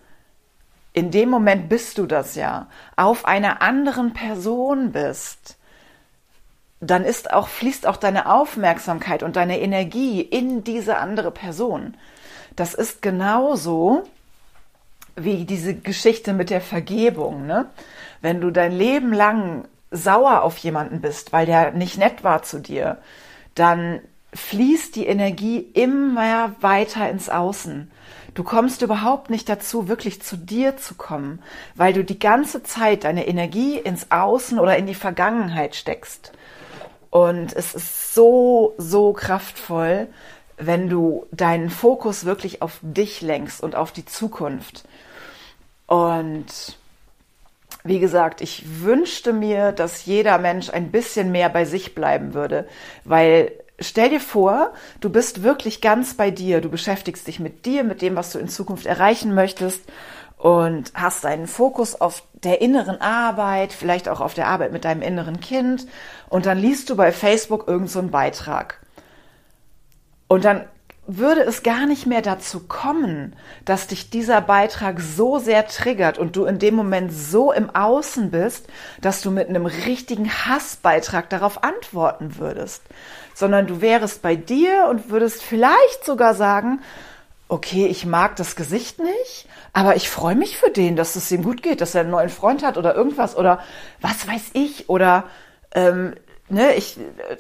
in 0.92 1.12
dem 1.12 1.30
Moment 1.30 1.70
bist 1.70 1.98
du 1.98 2.06
das 2.06 2.36
ja, 2.36 2.68
auf 2.96 3.26
einer 3.26 3.62
anderen 3.62 4.14
Person 4.14 4.92
bist, 4.92 5.58
dann 6.80 7.06
ist 7.06 7.32
auch, 7.32 7.48
fließt 7.48 7.88
auch 7.88 7.98
deine 7.98 8.32
Aufmerksamkeit 8.32 9.24
und 9.24 9.38
deine 9.38 9.60
Energie 9.60 10.22
in 10.22 10.64
diese 10.64 10.98
andere 10.98 11.32
Person. 11.32 11.96
Das 12.56 12.74
ist 12.74 13.02
genauso, 13.02 14.04
wie 15.16 15.46
diese 15.46 15.76
Geschichte 15.76 16.34
mit 16.34 16.50
der 16.50 16.62
Vergebung. 16.62 17.46
Ne? 17.46 17.68
Wenn 18.22 18.42
du 18.42 18.52
dein 18.52 18.72
Leben 18.72 19.14
lang 19.14 19.66
sauer 19.92 20.44
auf 20.44 20.58
jemanden 20.58 21.02
bist, 21.02 21.34
weil 21.34 21.46
der 21.46 21.72
nicht 21.72 21.98
nett 21.98 22.24
war 22.24 22.44
zu 22.44 22.60
dir, 22.60 22.98
dann 23.56 24.00
fließt 24.34 24.96
die 24.96 25.06
Energie 25.06 25.60
immer 25.60 26.56
weiter 26.62 27.10
ins 27.10 27.30
Außen. 27.30 27.92
Du 28.34 28.44
kommst 28.44 28.82
überhaupt 28.82 29.30
nicht 29.30 29.48
dazu, 29.48 29.88
wirklich 29.88 30.24
zu 30.24 30.38
dir 30.38 30.76
zu 30.76 30.96
kommen, 30.96 31.40
weil 31.76 31.94
du 31.94 32.04
die 32.04 32.18
ganze 32.18 32.64
Zeit 32.64 33.04
deine 33.04 33.28
Energie 33.28 33.78
ins 33.78 34.10
Außen 34.10 34.58
oder 34.58 34.76
in 34.76 34.88
die 34.88 34.96
Vergangenheit 34.96 35.76
steckst. 35.76 36.32
Und 37.12 37.54
es 37.54 37.76
ist 37.76 38.16
so, 38.16 38.74
so 38.80 39.14
kraftvoll, 39.14 40.08
wenn 40.66 40.90
du 40.90 41.26
deinen 41.32 41.70
Fokus 41.70 42.26
wirklich 42.26 42.62
auf 42.62 42.80
dich 42.82 43.22
lenkst 43.22 43.62
und 43.62 43.76
auf 43.76 43.92
die 43.92 44.06
Zukunft. 44.06 44.84
Und 45.88 46.78
wie 47.84 48.00
gesagt, 48.00 48.42
ich 48.42 48.82
wünschte 48.82 49.34
mir, 49.34 49.72
dass 49.72 50.06
jeder 50.06 50.38
Mensch 50.38 50.70
ein 50.70 50.92
bisschen 50.92 51.32
mehr 51.32 51.50
bei 51.50 51.66
sich 51.66 51.96
bleiben 51.96 52.34
würde, 52.34 52.68
weil 53.04 53.52
stell 53.80 54.10
dir 54.10 54.22
vor, 54.22 54.74
du 55.02 55.10
bist 55.10 55.44
wirklich 55.44 55.82
ganz 55.82 56.14
bei 56.14 56.32
dir, 56.32 56.62
du 56.62 56.70
beschäftigst 56.70 57.28
dich 57.28 57.40
mit 57.40 57.66
dir, 57.66 57.84
mit 57.84 58.02
dem, 58.02 58.16
was 58.16 58.32
du 58.32 58.40
in 58.40 58.48
Zukunft 58.48 58.86
erreichen 58.86 59.34
möchtest 59.34 59.82
und 60.38 60.92
hast 60.94 61.24
deinen 61.24 61.48
Fokus 61.48 62.00
auf 62.00 62.24
der 62.34 62.62
inneren 62.62 63.02
Arbeit, 63.02 63.74
vielleicht 63.74 64.08
auch 64.10 64.22
auf 64.22 64.34
der 64.34 64.48
Arbeit 64.48 64.72
mit 64.72 64.86
deinem 64.86 65.02
inneren 65.02 65.40
Kind 65.40 65.86
und 66.30 66.46
dann 66.46 66.58
liest 66.58 66.90
du 66.90 66.96
bei 66.96 67.12
Facebook 67.12 67.68
irgendeinen 67.68 68.06
so 68.06 68.12
Beitrag. 68.12 68.83
Und 70.28 70.46
dann 70.46 70.66
würde 71.06 71.42
es 71.42 71.64
gar 71.64 71.86
nicht 71.86 72.06
mehr 72.06 72.22
dazu 72.22 72.62
kommen, 72.62 73.36
dass 73.66 73.88
dich 73.88 74.10
dieser 74.10 74.40
Beitrag 74.40 75.02
so 75.02 75.38
sehr 75.38 75.68
triggert 75.68 76.18
und 76.18 76.36
du 76.38 76.46
in 76.46 76.60
dem 76.60 76.76
Moment 76.76 77.12
so 77.12 77.52
im 77.52 77.70
Außen 77.70 78.32
bist, 78.32 78.68
dass 79.02 79.22
du 79.22 79.30
mit 79.30 79.50
einem 79.50 79.66
richtigen 79.66 80.30
Hassbeitrag 80.30 81.30
darauf 81.30 81.64
antworten 81.64 82.38
würdest, 82.38 82.84
sondern 83.34 83.68
du 83.68 83.82
wärest 83.82 84.22
bei 84.22 84.38
dir 84.38 84.88
und 84.90 85.10
würdest 85.10 85.44
vielleicht 85.44 86.06
sogar 86.06 86.36
sagen, 86.36 86.80
okay, 87.50 87.86
ich 87.86 88.06
mag 88.06 88.38
das 88.38 88.56
Gesicht 88.56 89.00
nicht, 89.00 89.48
aber 89.74 89.98
ich 89.98 90.10
freue 90.10 90.36
mich 90.36 90.58
für 90.58 90.70
den, 90.70 90.96
dass 90.96 91.18
es 91.18 91.32
ihm 91.32 91.44
gut 91.44 91.62
geht, 91.62 91.82
dass 91.82 91.96
er 91.96 92.02
einen 92.02 92.12
neuen 92.12 92.30
Freund 92.30 92.64
hat 92.64 92.78
oder 92.78 92.96
irgendwas 92.96 93.36
oder 93.36 93.60
was 94.00 94.26
weiß 94.26 94.52
ich 94.54 94.88
oder 94.90 95.26
ähm, 95.76 96.16
ne, 96.54 96.74
ich, 96.76 96.98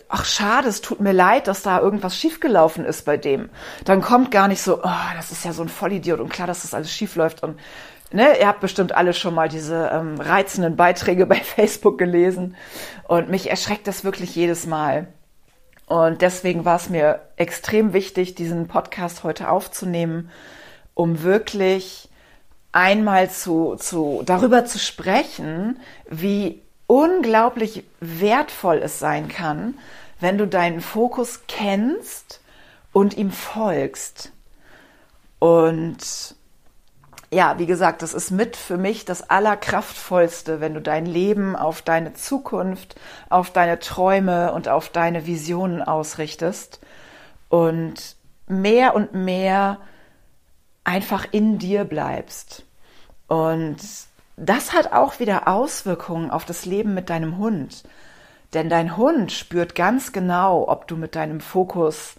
ach 0.10 0.26
schade, 0.26 0.67
es 0.67 0.82
tut 0.82 0.99
mir 0.99 1.13
leid, 1.13 1.47
dass 1.47 1.62
da 1.62 1.80
irgendwas 1.80 2.17
schiefgelaufen 2.17 2.86
ist 2.86 3.06
bei 3.06 3.17
dem. 3.17 3.49
Dann 3.86 4.02
kommt 4.02 4.32
gar 4.32 4.47
nicht 4.47 4.62
so, 4.62 4.80
oh, 4.84 5.13
das 5.15 5.32
ist 5.32 5.45
ja 5.45 5.54
so 5.54 5.62
ein 5.62 5.69
Vollidiot 5.69 6.19
und 6.19 6.30
klar, 6.30 6.47
dass 6.47 6.63
das 6.63 6.73
alles 6.73 6.91
schief 6.91 7.15
läuft 7.15 7.43
und 7.43 7.60
ne, 8.12 8.39
ihr 8.39 8.47
habt 8.47 8.62
bestimmt 8.62 8.95
alle 8.95 9.13
schon 9.13 9.34
mal 9.34 9.49
diese 9.49 9.89
ähm, 9.93 10.19
reizenden 10.19 10.76
Beiträge 10.76 11.26
bei 11.28 11.36
Facebook 11.36 11.97
gelesen 11.97 12.56
und 13.08 13.30
mich 13.30 13.49
erschreckt 13.49 13.88
das 13.88 14.04
wirklich 14.04 14.36
jedes 14.36 14.65
Mal. 14.65 15.08
Und 15.86 16.21
deswegen 16.21 16.65
war 16.65 16.78
es 16.78 16.89
mir 16.89 17.21
extrem 17.36 17.93
wichtig, 17.93 18.36
diesen 18.36 18.67
Podcast 18.67 19.23
heute 19.23 19.49
aufzunehmen, 19.49 20.32
um 20.93 21.23
wirklich 21.23 22.10
einmal 22.71 23.30
zu, 23.30 23.76
zu, 23.76 24.23
darüber 24.26 24.65
zu 24.65 24.80
sprechen, 24.80 25.80
wie 26.10 26.62
unglaublich 26.94 27.86
wertvoll 28.02 28.78
es 28.78 29.00
sein 29.00 29.28
kann, 29.28 29.80
wenn 30.20 30.38
du 30.38 30.48
deinen 30.48 30.80
Fokus 30.80 31.42
kennst 31.48 32.40
und 32.92 33.18
ihm 33.18 33.32
folgst. 33.32 34.32
Und 35.40 35.98
ja, 37.32 37.58
wie 37.58 37.66
gesagt, 37.66 38.04
das 38.04 38.14
ist 38.14 38.30
mit 38.30 38.56
für 38.56 38.78
mich 38.78 39.06
das 39.06 39.28
Allerkraftvollste, 39.28 40.62
wenn 40.62 40.76
du 40.76 40.82
dein 40.82 41.08
Leben 41.08 41.56
auf 41.56 41.82
deine 41.82 42.14
Zukunft, 42.14 42.96
auf 43.28 43.50
deine 43.50 43.80
Träume 43.80 44.54
und 44.54 44.68
auf 44.70 44.90
deine 44.90 45.26
Visionen 45.26 45.82
ausrichtest 45.82 46.80
und 47.50 48.18
mehr 48.46 48.94
und 48.94 49.16
mehr 49.16 49.80
einfach 50.84 51.26
in 51.32 51.58
dir 51.58 51.86
bleibst. 51.86 52.68
Und 53.28 53.80
das 54.36 54.74
hat 54.74 54.93
auch 54.93 55.19
wieder 55.19 55.48
Auswirkungen 55.48 56.32
auf 56.32 56.46
das 56.46 56.65
Leben 56.65 56.93
mit 56.93 57.10
deinem 57.10 57.38
Hund. 57.38 57.84
Denn 58.54 58.69
dein 58.69 58.98
Hund 58.98 59.32
spürt 59.32 59.76
ganz 59.76 60.12
genau, 60.12 60.67
ob 60.67 60.88
du 60.88 60.96
mit 60.96 61.15
deinem 61.15 61.39
Fokus 61.39 62.15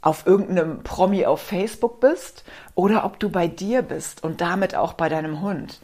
auf 0.00 0.26
irgendeinem 0.26 0.82
Promi 0.82 1.24
auf 1.24 1.40
Facebook 1.40 2.00
bist 2.00 2.44
oder 2.74 3.04
ob 3.04 3.18
du 3.18 3.30
bei 3.30 3.48
dir 3.48 3.82
bist 3.82 4.22
und 4.22 4.40
damit 4.40 4.74
auch 4.74 4.92
bei 4.92 5.08
deinem 5.08 5.40
Hund. 5.40 5.80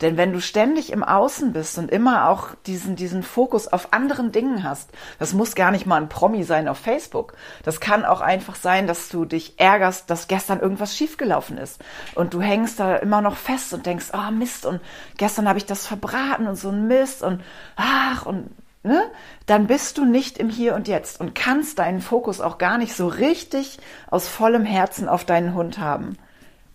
Denn 0.00 0.16
wenn 0.16 0.32
du 0.32 0.40
ständig 0.40 0.92
im 0.92 1.04
Außen 1.04 1.52
bist 1.52 1.78
und 1.78 1.90
immer 1.90 2.28
auch 2.28 2.48
diesen, 2.66 2.96
diesen 2.96 3.22
Fokus 3.22 3.68
auf 3.68 3.92
anderen 3.92 4.32
Dingen 4.32 4.62
hast, 4.62 4.90
das 5.18 5.32
muss 5.32 5.54
gar 5.54 5.70
nicht 5.70 5.86
mal 5.86 6.00
ein 6.00 6.08
Promi 6.08 6.42
sein 6.42 6.68
auf 6.68 6.78
Facebook. 6.78 7.34
Das 7.62 7.80
kann 7.80 8.04
auch 8.04 8.20
einfach 8.20 8.56
sein, 8.56 8.86
dass 8.86 9.08
du 9.08 9.24
dich 9.24 9.58
ärgerst, 9.58 10.10
dass 10.10 10.28
gestern 10.28 10.60
irgendwas 10.60 10.96
schiefgelaufen 10.96 11.58
ist. 11.58 11.82
Und 12.14 12.34
du 12.34 12.40
hängst 12.40 12.80
da 12.80 12.96
immer 12.96 13.20
noch 13.20 13.36
fest 13.36 13.72
und 13.72 13.86
denkst, 13.86 14.06
oh 14.12 14.30
Mist, 14.30 14.66
und 14.66 14.80
gestern 15.16 15.48
habe 15.48 15.58
ich 15.58 15.66
das 15.66 15.86
verbraten 15.86 16.46
und 16.46 16.56
so 16.56 16.70
ein 16.70 16.86
Mist 16.86 17.22
und 17.22 17.42
ach, 17.76 18.26
und 18.26 18.50
ne? 18.82 19.10
Dann 19.46 19.66
bist 19.66 19.98
du 19.98 20.04
nicht 20.04 20.38
im 20.38 20.48
Hier 20.48 20.74
und 20.74 20.88
Jetzt 20.88 21.20
und 21.20 21.34
kannst 21.34 21.78
deinen 21.78 22.00
Fokus 22.00 22.40
auch 22.40 22.58
gar 22.58 22.78
nicht 22.78 22.94
so 22.94 23.08
richtig 23.08 23.78
aus 24.10 24.28
vollem 24.28 24.64
Herzen 24.64 25.08
auf 25.08 25.24
deinen 25.24 25.54
Hund 25.54 25.78
haben. 25.78 26.16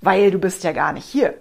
Weil 0.01 0.31
du 0.31 0.39
bist 0.39 0.63
ja 0.63 0.71
gar 0.71 0.93
nicht 0.93 1.05
hier. 1.05 1.35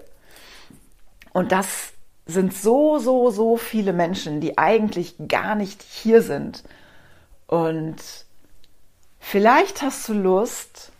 Und 1.38 1.52
das 1.52 1.92
sind 2.26 2.52
so, 2.52 2.98
so, 2.98 3.30
so 3.30 3.56
viele 3.56 3.92
Menschen, 3.92 4.40
die 4.40 4.58
eigentlich 4.58 5.14
gar 5.28 5.54
nicht 5.54 5.82
hier 5.82 6.20
sind. 6.20 6.64
Und 7.46 7.94
vielleicht 9.20 9.82
hast 9.82 10.08
du 10.08 10.14
Lust, 10.14 10.90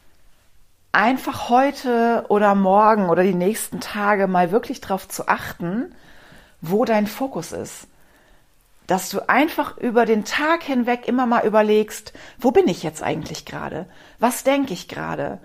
einfach 0.93 1.49
heute 1.49 2.25
oder 2.29 2.55
morgen 2.55 3.09
oder 3.09 3.25
die 3.25 3.35
nächsten 3.35 3.81
Tage 3.81 4.29
mal 4.29 4.53
wirklich 4.53 4.81
darauf 4.81 5.09
zu 5.09 5.27
achten, 5.27 5.93
wo 6.61 6.85
dein 6.85 7.09
Fokus 7.09 7.51
ist. 7.51 7.89
dass 8.89 9.11
du 9.11 9.29
einfach 9.29 9.77
über 9.77 10.07
den 10.07 10.25
Tag 10.25 10.63
hinweg 10.63 11.07
immer 11.07 11.27
mal 11.27 11.47
überlegst, 11.47 12.15
wo 12.39 12.53
bin 12.53 12.67
ich 12.69 12.83
jetzt 12.83 13.03
eigentlich 13.03 13.45
gerade? 13.45 13.87
Was 14.19 14.45
denke 14.45 14.73
ich 14.73 14.89
gerade? 14.89 15.39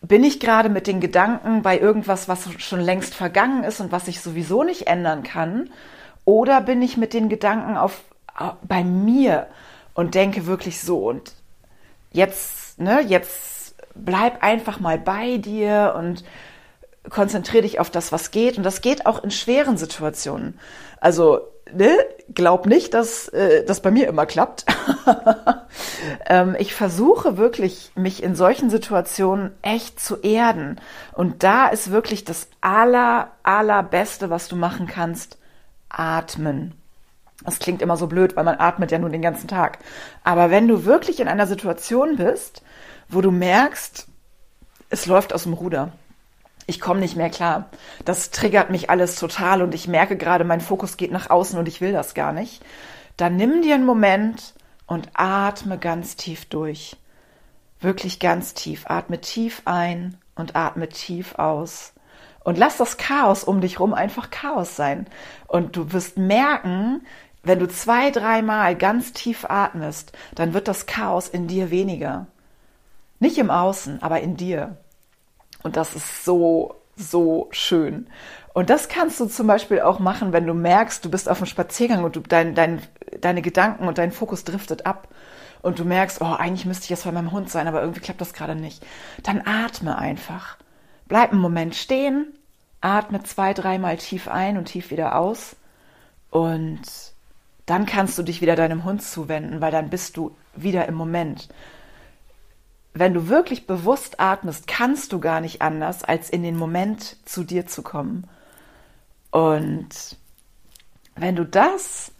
Bin 0.00 0.22
ich 0.24 0.40
gerade 0.40 0.68
mit 0.68 0.86
den 0.86 1.00
Gedanken 1.00 1.62
bei 1.62 1.78
irgendwas, 1.78 2.28
was 2.28 2.48
schon 2.58 2.80
längst 2.80 3.14
vergangen 3.14 3.64
ist 3.64 3.80
und 3.80 3.90
was 3.92 4.08
ich 4.08 4.20
sowieso 4.20 4.62
nicht 4.62 4.86
ändern 4.86 5.22
kann? 5.22 5.70
Oder 6.24 6.60
bin 6.60 6.82
ich 6.82 6.96
mit 6.96 7.14
den 7.14 7.28
Gedanken 7.28 7.76
auf, 7.76 8.02
bei 8.62 8.84
mir 8.84 9.48
und 9.94 10.14
denke 10.14 10.46
wirklich 10.46 10.80
so 10.80 11.08
und 11.08 11.32
jetzt, 12.12 12.78
ne, 12.78 13.00
jetzt 13.00 13.74
bleib 13.94 14.42
einfach 14.42 14.78
mal 14.78 14.98
bei 14.98 15.38
dir 15.38 15.94
und 15.96 16.24
konzentriere 17.10 17.62
dich 17.62 17.80
auf 17.80 17.90
das, 17.90 18.12
was 18.12 18.30
geht. 18.30 18.58
Und 18.58 18.64
das 18.64 18.80
geht 18.80 19.06
auch 19.06 19.22
in 19.24 19.30
schweren 19.30 19.76
Situationen. 19.76 20.58
Also, 21.00 21.40
ne, 21.74 21.90
glaub 22.34 22.66
nicht, 22.66 22.94
dass 22.94 23.28
äh, 23.28 23.64
das 23.64 23.80
bei 23.80 23.90
mir 23.90 24.08
immer 24.08 24.26
klappt. 24.26 24.64
ähm, 26.26 26.56
ich 26.58 26.74
versuche 26.74 27.36
wirklich, 27.36 27.92
mich 27.94 28.22
in 28.22 28.34
solchen 28.34 28.70
Situationen 28.70 29.52
echt 29.62 30.00
zu 30.00 30.16
erden. 30.16 30.80
Und 31.12 31.42
da 31.42 31.68
ist 31.68 31.90
wirklich 31.90 32.24
das 32.24 32.48
aller, 32.60 33.30
allerbeste, 33.42 34.30
was 34.30 34.48
du 34.48 34.56
machen 34.56 34.86
kannst, 34.86 35.38
atmen. 35.88 36.74
Das 37.44 37.58
klingt 37.58 37.82
immer 37.82 37.96
so 37.96 38.08
blöd, 38.08 38.36
weil 38.36 38.44
man 38.44 38.58
atmet 38.58 38.90
ja 38.90 38.98
nur 38.98 39.10
den 39.10 39.22
ganzen 39.22 39.48
Tag. 39.48 39.78
Aber 40.24 40.50
wenn 40.50 40.66
du 40.66 40.84
wirklich 40.84 41.20
in 41.20 41.28
einer 41.28 41.46
Situation 41.46 42.16
bist, 42.16 42.62
wo 43.08 43.20
du 43.20 43.30
merkst, 43.30 44.06
es 44.90 45.06
läuft 45.06 45.32
aus 45.32 45.44
dem 45.44 45.52
Ruder, 45.52 45.92
ich 46.68 46.80
komme 46.80 47.00
nicht 47.00 47.16
mehr 47.16 47.30
klar. 47.30 47.70
Das 48.04 48.30
triggert 48.30 48.68
mich 48.68 48.90
alles 48.90 49.16
total 49.16 49.62
und 49.62 49.74
ich 49.74 49.88
merke 49.88 50.18
gerade, 50.18 50.44
mein 50.44 50.60
Fokus 50.60 50.98
geht 50.98 51.10
nach 51.10 51.30
außen 51.30 51.58
und 51.58 51.66
ich 51.66 51.80
will 51.80 51.92
das 51.92 52.12
gar 52.12 52.32
nicht. 52.32 52.62
Dann 53.16 53.36
nimm 53.36 53.62
dir 53.62 53.74
einen 53.74 53.86
Moment 53.86 54.52
und 54.86 55.08
atme 55.14 55.78
ganz 55.78 56.16
tief 56.16 56.44
durch. 56.44 56.96
Wirklich 57.80 58.20
ganz 58.20 58.52
tief. 58.52 58.84
Atme 58.86 59.18
tief 59.18 59.62
ein 59.64 60.18
und 60.34 60.56
atme 60.56 60.90
tief 60.90 61.36
aus. 61.36 61.94
Und 62.44 62.58
lass 62.58 62.76
das 62.76 62.98
Chaos 62.98 63.44
um 63.44 63.62
dich 63.62 63.80
rum 63.80 63.94
einfach 63.94 64.28
Chaos 64.28 64.76
sein. 64.76 65.06
Und 65.46 65.74
du 65.74 65.92
wirst 65.94 66.18
merken, 66.18 67.00
wenn 67.42 67.60
du 67.60 67.66
zwei, 67.66 68.10
dreimal 68.10 68.76
ganz 68.76 69.14
tief 69.14 69.46
atmest, 69.48 70.12
dann 70.34 70.52
wird 70.52 70.68
das 70.68 70.84
Chaos 70.84 71.28
in 71.28 71.46
dir 71.46 71.70
weniger. 71.70 72.26
Nicht 73.20 73.38
im 73.38 73.50
Außen, 73.50 74.02
aber 74.02 74.20
in 74.20 74.36
dir. 74.36 74.76
Und 75.62 75.76
das 75.76 75.94
ist 75.94 76.24
so, 76.24 76.76
so 76.96 77.48
schön. 77.50 78.06
Und 78.54 78.70
das 78.70 78.88
kannst 78.88 79.20
du 79.20 79.26
zum 79.26 79.46
Beispiel 79.46 79.80
auch 79.80 79.98
machen, 79.98 80.32
wenn 80.32 80.46
du 80.46 80.54
merkst, 80.54 81.04
du 81.04 81.10
bist 81.10 81.28
auf 81.28 81.38
einem 81.38 81.46
Spaziergang 81.46 82.04
und 82.04 82.16
du, 82.16 82.20
dein, 82.20 82.54
dein, 82.54 82.82
deine 83.20 83.42
Gedanken 83.42 83.86
und 83.86 83.98
dein 83.98 84.12
Fokus 84.12 84.44
driftet 84.44 84.86
ab 84.86 85.08
und 85.62 85.78
du 85.78 85.84
merkst, 85.84 86.20
oh, 86.20 86.32
eigentlich 86.32 86.66
müsste 86.66 86.84
ich 86.84 86.90
jetzt 86.90 87.04
bei 87.04 87.12
meinem 87.12 87.32
Hund 87.32 87.50
sein, 87.50 87.68
aber 87.68 87.80
irgendwie 87.82 88.00
klappt 88.00 88.20
das 88.20 88.32
gerade 88.32 88.54
nicht. 88.54 88.84
Dann 89.22 89.42
atme 89.44 89.96
einfach. 89.96 90.56
Bleib 91.06 91.32
einen 91.32 91.40
Moment 91.40 91.74
stehen, 91.74 92.26
atme 92.80 93.22
zwei, 93.22 93.54
dreimal 93.54 93.96
tief 93.96 94.28
ein 94.28 94.56
und 94.56 94.66
tief 94.66 94.90
wieder 94.90 95.16
aus 95.16 95.56
und 96.30 96.80
dann 97.66 97.86
kannst 97.86 98.16
du 98.18 98.22
dich 98.22 98.40
wieder 98.40 98.56
deinem 98.56 98.84
Hund 98.84 99.02
zuwenden, 99.02 99.60
weil 99.60 99.72
dann 99.72 99.90
bist 99.90 100.16
du 100.16 100.34
wieder 100.56 100.86
im 100.86 100.94
Moment 100.94 101.48
wenn 102.98 103.14
du 103.14 103.28
wirklich 103.28 103.66
bewusst 103.66 104.18
atmest, 104.20 104.66
kannst 104.66 105.12
du 105.12 105.20
gar 105.20 105.40
nicht 105.40 105.62
anders, 105.62 106.04
als 106.04 106.30
in 106.30 106.42
den 106.42 106.56
Moment 106.56 107.16
zu 107.24 107.44
dir 107.44 107.66
zu 107.66 107.82
kommen. 107.82 108.28
Und 109.30 110.16
wenn 111.14 111.36
du 111.36 111.44
das 111.44 112.12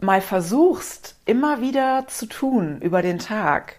mal 0.00 0.20
versuchst, 0.20 1.16
immer 1.24 1.60
wieder 1.60 2.06
zu 2.08 2.26
tun 2.26 2.80
über 2.80 3.02
den 3.02 3.18
Tag, 3.18 3.78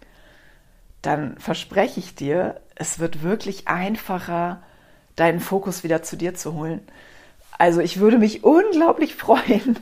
dann 1.01 1.37
verspreche 1.37 1.99
ich 1.99 2.15
dir, 2.15 2.61
es 2.75 2.99
wird 2.99 3.23
wirklich 3.23 3.67
einfacher, 3.67 4.61
deinen 5.15 5.39
Fokus 5.39 5.83
wieder 5.83 6.03
zu 6.03 6.17
dir 6.17 6.35
zu 6.35 6.53
holen. 6.53 6.81
Also 7.57 7.79
ich 7.79 7.99
würde 7.99 8.17
mich 8.17 8.43
unglaublich 8.43 9.15
freuen, 9.15 9.79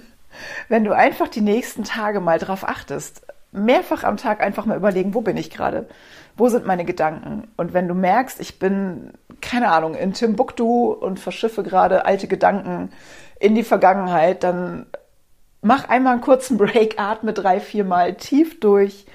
wenn 0.70 0.84
du 0.84 0.96
einfach 0.96 1.28
die 1.28 1.42
nächsten 1.42 1.84
Tage 1.84 2.20
mal 2.20 2.40
drauf 2.40 2.68
achtest 2.68 3.26
mehrfach 3.54 4.04
am 4.04 4.18
Tag 4.18 4.42
einfach 4.42 4.66
mal 4.66 4.78
überlegen, 4.78 5.13
wo 5.13 5.22
bin 5.22 5.38
ich 5.38 5.50
gerade? 5.50 5.88
Wo 6.36 6.50
sind 6.50 6.66
meine 6.66 6.86
Gedanken? 6.86 7.48
Und 7.58 7.74
wenn 7.74 7.88
du 7.88 7.94
merkst, 7.94 8.39
ich 8.39 8.60
bin, 8.60 9.12
keine 9.42 9.72
Ahnung, 9.72 9.96
in 9.96 10.13
Timbuktu 10.13 10.92
und 10.92 11.20
verschiffe 11.20 11.63
gerade 11.63 12.06
alte 12.06 12.28
Gedanken 12.28 12.92
in 13.39 13.56
die 13.56 13.63
Vergangenheit, 13.63 14.44
dann 14.44 14.88
mach 15.62 15.89
einmal 15.89 16.13
einen 16.13 16.22
kurzen 16.22 16.58
Break, 16.58 17.00
atme 17.00 17.34
drei, 17.34 17.60
vier 17.60 17.86
Mal 17.86 18.16
tief 18.16 18.60
durch 18.60 19.06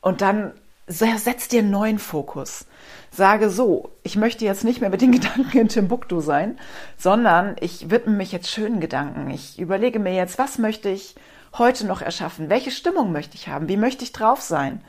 und 0.00 0.20
dann 0.20 0.52
setz 0.86 1.48
dir 1.48 1.60
einen 1.60 1.70
neuen 1.70 1.98
Fokus. 1.98 2.66
Sage 3.10 3.48
so, 3.48 3.90
ich 4.02 4.16
möchte 4.16 4.44
jetzt 4.44 4.64
nicht 4.64 4.80
mehr 4.80 4.90
mit 4.90 5.00
den 5.00 5.12
Gedanken 5.18 5.56
in 5.56 5.68
Timbuktu 5.68 6.20
sein, 6.20 6.58
sondern 6.98 7.56
ich 7.60 7.90
widme 7.90 8.14
mich 8.14 8.32
jetzt 8.32 8.50
schönen 8.50 8.80
Gedanken. 8.80 9.30
Ich 9.30 9.58
überlege 9.58 9.98
mir 9.98 10.14
jetzt, 10.14 10.38
was 10.38 10.58
möchte 10.58 10.88
ich 10.88 11.14
heute 11.58 11.86
noch 11.86 12.02
erschaffen? 12.02 12.50
Welche 12.50 12.70
Stimmung 12.70 13.12
möchte 13.12 13.36
ich 13.36 13.48
haben? 13.48 13.68
Wie 13.68 13.76
möchte 13.76 14.04
ich 14.04 14.12
drauf 14.12 14.40
sein? 14.40 14.80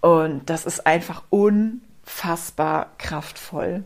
Und 0.00 0.48
das 0.50 0.64
ist 0.64 0.86
einfach 0.86 1.22
unfassbar 1.30 2.90
kraftvoll. 2.98 3.84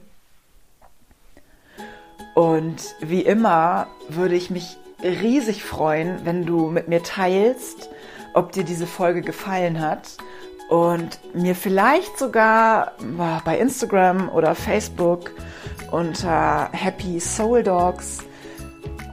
Und 2.34 2.94
wie 3.00 3.22
immer 3.22 3.86
würde 4.08 4.34
ich 4.34 4.50
mich 4.50 4.76
riesig 5.02 5.64
freuen, 5.64 6.24
wenn 6.24 6.46
du 6.46 6.68
mit 6.68 6.88
mir 6.88 7.02
teilst, 7.02 7.90
ob 8.34 8.52
dir 8.52 8.64
diese 8.64 8.86
Folge 8.86 9.22
gefallen 9.22 9.80
hat 9.80 10.16
und 10.68 11.18
mir 11.34 11.54
vielleicht 11.54 12.18
sogar 12.18 12.92
bei 13.44 13.58
Instagram 13.58 14.30
oder 14.30 14.54
Facebook 14.54 15.32
unter 15.90 16.70
Happy 16.72 17.20
Soul 17.20 17.62
Dogs 17.62 18.20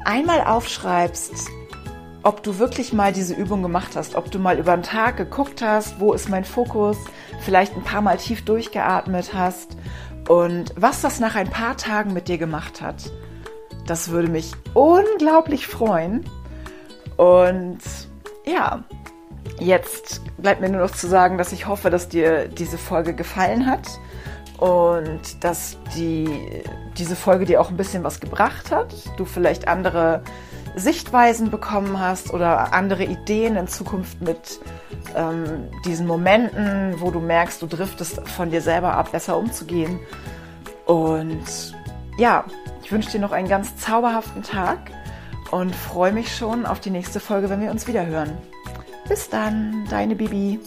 einmal 0.05 0.41
aufschreibst, 0.41 1.49
ob 2.23 2.43
du 2.43 2.59
wirklich 2.59 2.93
mal 2.93 3.13
diese 3.13 3.33
Übung 3.33 3.61
gemacht 3.61 3.95
hast, 3.95 4.15
ob 4.15 4.29
du 4.31 4.39
mal 4.39 4.59
über 4.59 4.75
den 4.75 4.83
Tag 4.83 5.17
geguckt 5.17 5.61
hast, 5.61 5.99
wo 5.99 6.13
ist 6.13 6.29
mein 6.29 6.45
Fokus, 6.45 6.97
vielleicht 7.41 7.75
ein 7.75 7.83
paar 7.83 8.01
Mal 8.01 8.17
tief 8.17 8.43
durchgeatmet 8.43 9.33
hast 9.33 9.77
und 10.27 10.73
was 10.75 11.01
das 11.01 11.19
nach 11.19 11.35
ein 11.35 11.49
paar 11.49 11.77
Tagen 11.77 12.13
mit 12.13 12.27
dir 12.27 12.37
gemacht 12.37 12.81
hat. 12.81 13.11
Das 13.87 14.09
würde 14.09 14.27
mich 14.27 14.51
unglaublich 14.73 15.65
freuen. 15.65 16.25
Und 17.17 17.79
ja, 18.45 18.83
jetzt 19.59 20.21
bleibt 20.37 20.61
mir 20.61 20.69
nur 20.69 20.81
noch 20.81 20.91
zu 20.91 21.07
sagen, 21.07 21.37
dass 21.37 21.51
ich 21.51 21.67
hoffe, 21.67 21.89
dass 21.89 22.09
dir 22.09 22.47
diese 22.47 22.77
Folge 22.77 23.13
gefallen 23.13 23.65
hat 23.65 23.87
und 24.59 25.43
dass 25.43 25.77
die, 25.95 26.63
diese 26.97 27.15
Folge 27.15 27.45
dir 27.45 27.61
auch 27.61 27.69
ein 27.69 27.77
bisschen 27.77 28.03
was 28.03 28.19
gebracht 28.19 28.71
hat. 28.71 28.93
Du 29.17 29.25
vielleicht 29.25 29.67
andere 29.67 30.21
Sichtweisen 30.79 31.49
bekommen 31.51 31.99
hast 31.99 32.33
oder 32.33 32.73
andere 32.73 33.03
Ideen 33.03 33.55
in 33.55 33.67
Zukunft 33.67 34.21
mit 34.21 34.59
ähm, 35.15 35.67
diesen 35.85 36.07
Momenten, 36.07 36.95
wo 36.99 37.11
du 37.11 37.19
merkst, 37.19 37.61
du 37.61 37.67
driftest 37.67 38.27
von 38.29 38.49
dir 38.49 38.61
selber 38.61 38.93
ab, 38.93 39.11
besser 39.11 39.37
umzugehen. 39.37 39.99
Und 40.85 41.75
ja, 42.17 42.45
ich 42.83 42.91
wünsche 42.91 43.11
dir 43.11 43.19
noch 43.19 43.31
einen 43.31 43.47
ganz 43.47 43.77
zauberhaften 43.77 44.43
Tag 44.43 44.91
und 45.51 45.75
freue 45.75 46.11
mich 46.11 46.35
schon 46.35 46.65
auf 46.65 46.79
die 46.79 46.89
nächste 46.89 47.19
Folge, 47.19 47.49
wenn 47.49 47.61
wir 47.61 47.71
uns 47.71 47.87
wieder 47.87 48.05
hören. 48.05 48.37
Bis 49.07 49.29
dann, 49.29 49.85
deine 49.89 50.15
Bibi. 50.15 50.59